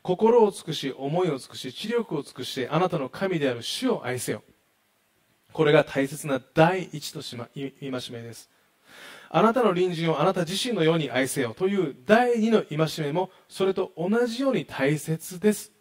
[0.03, 4.42] 心を尽くし思いを尽くし知力を尽くしてあなたの神である主を愛せよ。
[5.55, 8.50] これが大切な第一としま戒めです。
[9.30, 11.55] あなたの隣人をあなた自身のように愛せよ。
[11.55, 15.72] という第二の戒めもそれと同じように大切です。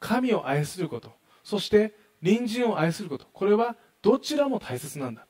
[0.00, 1.12] 神を愛すること。
[1.44, 1.94] そして
[2.24, 3.26] 隣人を愛すること。
[3.30, 5.27] これはどちらも大切なんだ。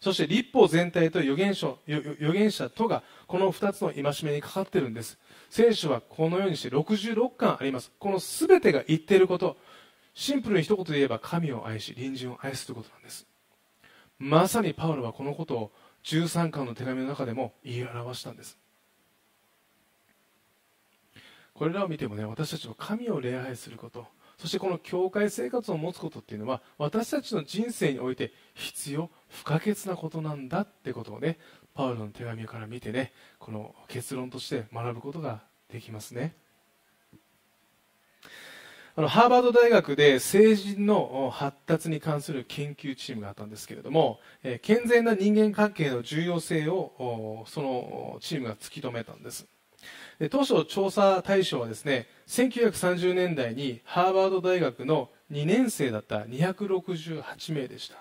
[0.00, 5.18] そして立法全体と預言者預言者とがこの2つの戒めにかかっているんです。
[5.50, 7.92] 聖書はこのようにして66巻あります。
[7.98, 9.58] この全てが言っていること
[10.14, 13.26] シンプルに一言で言えば神を愛し隣人を愛することなんです。
[14.18, 15.72] まさにパウロはこのことを
[16.04, 18.58] 13巻の手紙の中でも言い表したんです。
[21.52, 24.06] これらを見てもね私たちは神を礼拝すること
[24.40, 31.38] そしてこの教会生活を持つことっていうのは私たちの人生において必要不可欠なことなんだってことをね
[31.74, 36.34] パウロの手紙から見てねこの結論として学ぶことができますね。
[38.96, 49.46] あのハーバード大学で成人の発達に関する研究チームがあったんですけれども、え、健全な人間関係の重要性をそのチームが突き止めたんです。
[50.28, 57.96] 当初調査対象はですね1930年代にハーバード大学の2年生だった268名でした、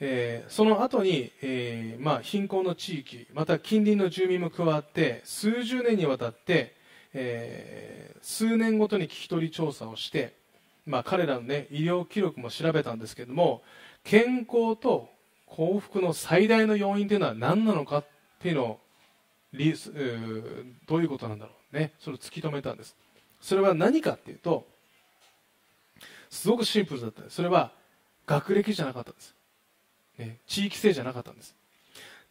[0.00, 6.78] えー、その後に、えーまあ、貧困の地域また近隣の住民も加わって数十年にわたって
[7.14, 10.34] えー、数年ごとに聞き取り調査をして、
[10.86, 13.62] まあ、彼らの、ね、医療記録も調べたんですけれども
[14.04, 15.08] 健康と
[15.46, 18.04] 幸福の最大の要因というのは何なのかっ
[18.40, 18.80] ていうのを
[19.52, 19.74] リ
[20.86, 21.94] どういうことなんだろうね。
[21.98, 22.96] それを突き止めたんです。
[23.40, 24.66] それは何かっていうと
[26.30, 27.22] すごくシンプルだった。
[27.28, 27.72] それは
[28.26, 29.34] 学歴じゃなかったんです、
[30.18, 31.56] ね、地域性じゃなかったんです。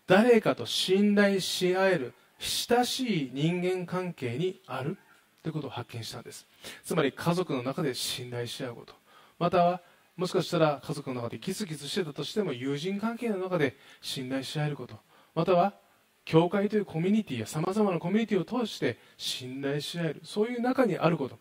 [0.06, 4.98] 誰かと信頼し合える親しい人間関係にある
[5.42, 6.46] ということを発見したんです。
[6.84, 8.94] つまり家族の中で信頼し合うこと。
[9.40, 9.82] または
[10.16, 15.00] もしかしたら家族の中でギスギスしてたとしても友人関係の中で信頼し合えること。
[15.36, 15.74] または
[16.28, 21.40] 教会というコミュニティやさまざまなコミュニティを通して信頼し合えるそういう中にあること。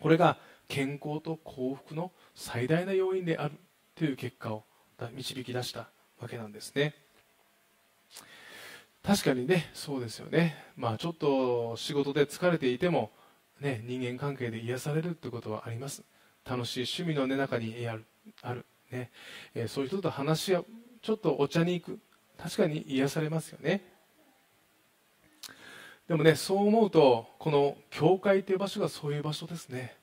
[0.00, 0.36] これが
[0.68, 3.54] 健康と幸福の最大な要因である
[3.94, 4.64] という結果を
[5.14, 5.88] 導き出した
[6.20, 6.94] わけなんですね。
[9.02, 10.62] 確かにねそうですよね。
[10.76, 13.12] まあちょっと仕事で疲れていても
[13.62, 16.02] ね人間関係で癒されるってことはあります。
[16.46, 18.04] 楽しい趣味の、ね、中にある
[18.42, 19.10] ある、ね。
[19.54, 20.66] えー、そういう人と話し合う。
[21.00, 21.98] ちょっとお茶に行く。
[22.38, 23.82] 確かに癒されますよね。
[26.08, 29.96] でもねそう思うとこの教会という場所がそういう場所ですね。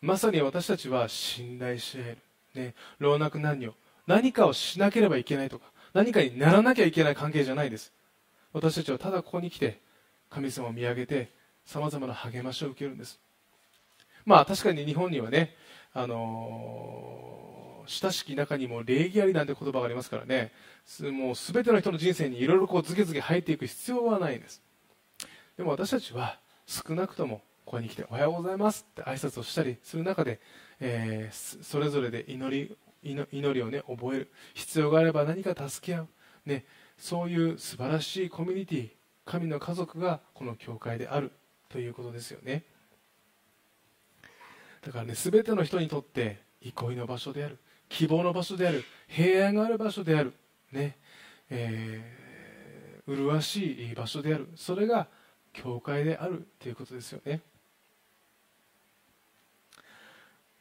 [0.00, 2.18] まさに私たちは信頼し合え
[2.54, 3.74] る、ね、老若男女。
[4.06, 5.64] 何かをしなければいけないとか
[5.94, 7.92] 何かにならなきゃいけない関係じゃないです。
[8.52, 9.80] 私たちはただここに来て
[10.28, 11.30] 神様を見上げて
[11.64, 13.18] さまざまな励ましを受けるんです。
[14.26, 15.54] まあ確かに日本にはね、
[15.92, 20.52] あのー、親しき中にも礼儀ありなんて言葉がありますからね。
[21.00, 24.62] もう全ての人の人生にいろいろこうズケズケ入っていく必要はないんです。
[25.56, 30.40] でも私たちは少なくともここに来て「おはようございます」って挨拶をしたりする中で、
[30.80, 36.08] えー、それぞれで祈り祈りをね覚える必要があれば何か助け合う、
[36.46, 36.64] ね、
[36.98, 38.90] そういう素晴らしいコミュニティ
[39.24, 41.30] 神の家族がこの教会である。
[41.74, 42.62] ということですよね。
[44.86, 47.58] だからね全ての人にとって憩いの場所である。
[47.94, 50.32] 希望の場所である平安がある場所である
[50.72, 50.96] ね
[51.50, 55.06] えー、麗しい場所であるそれが
[55.52, 57.40] 教会であるということですよね。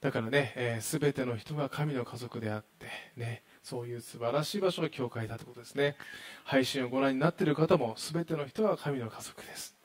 [0.02, 5.96] だからね、えー、全ての人が神の家族であってねそういう素晴らしい場所が教会だということですね。
[6.44, 9.76] 配信をご覧になっている方も全ての人は神の家族です。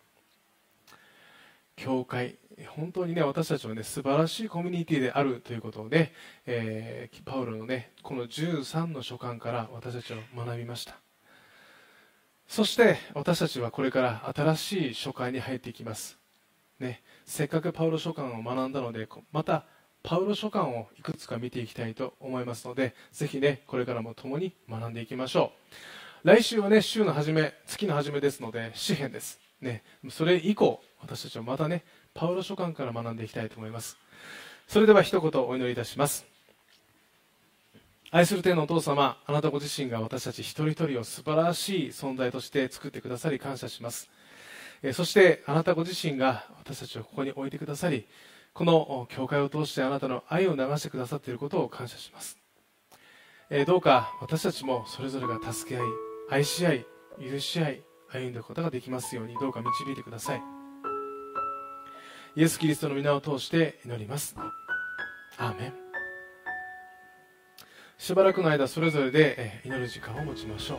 [1.79, 2.37] 教会
[2.77, 6.13] 本当にね私たちはね素晴らしいコミュニティであるということをね、
[6.45, 10.97] えー、パウロのねこの13の書簡から私たちは学びました。
[12.49, 16.19] そして私たちはこれから新しい書簡に入っていきます。
[16.81, 19.65] ねせっかくパウロ書簡を学んだのでまた
[20.03, 25.53] パウロ書簡をいくつか見ていきたいと思いますのでぜひねこれからも共に学んでいきましょ
[26.25, 26.29] う。
[26.29, 29.48] 来週はね週の初め月の初めですので詩篇です。
[29.61, 31.85] ねそれ以降私たちはまたね
[32.15, 33.97] パウロ書簡から学んでいきたいと思います。
[34.67, 36.27] それでは一言お祈りいたします。
[38.11, 44.11] 愛する天のお父様あなたご自身が私たち一人一人を素晴らしい存在として作ってくださり感謝します。
[44.93, 48.07] そしてあなたご自身が私たちをここに置いてくださり
[48.55, 52.39] この教会を通してあなたの愛を流してくださっていることを感謝します。
[53.67, 55.87] どうか私たちもそれぞれが助け合い
[56.31, 56.87] 愛し合い
[57.21, 57.83] 許し合い
[58.13, 60.43] 歩んでいくことができますようにどうか導いてください。
[62.37, 64.37] イエス・キリストの皆を通して祈ります。
[65.39, 65.73] アーメン。
[67.99, 70.79] しばらくの間それぞれで祈る時間を持ちましょう。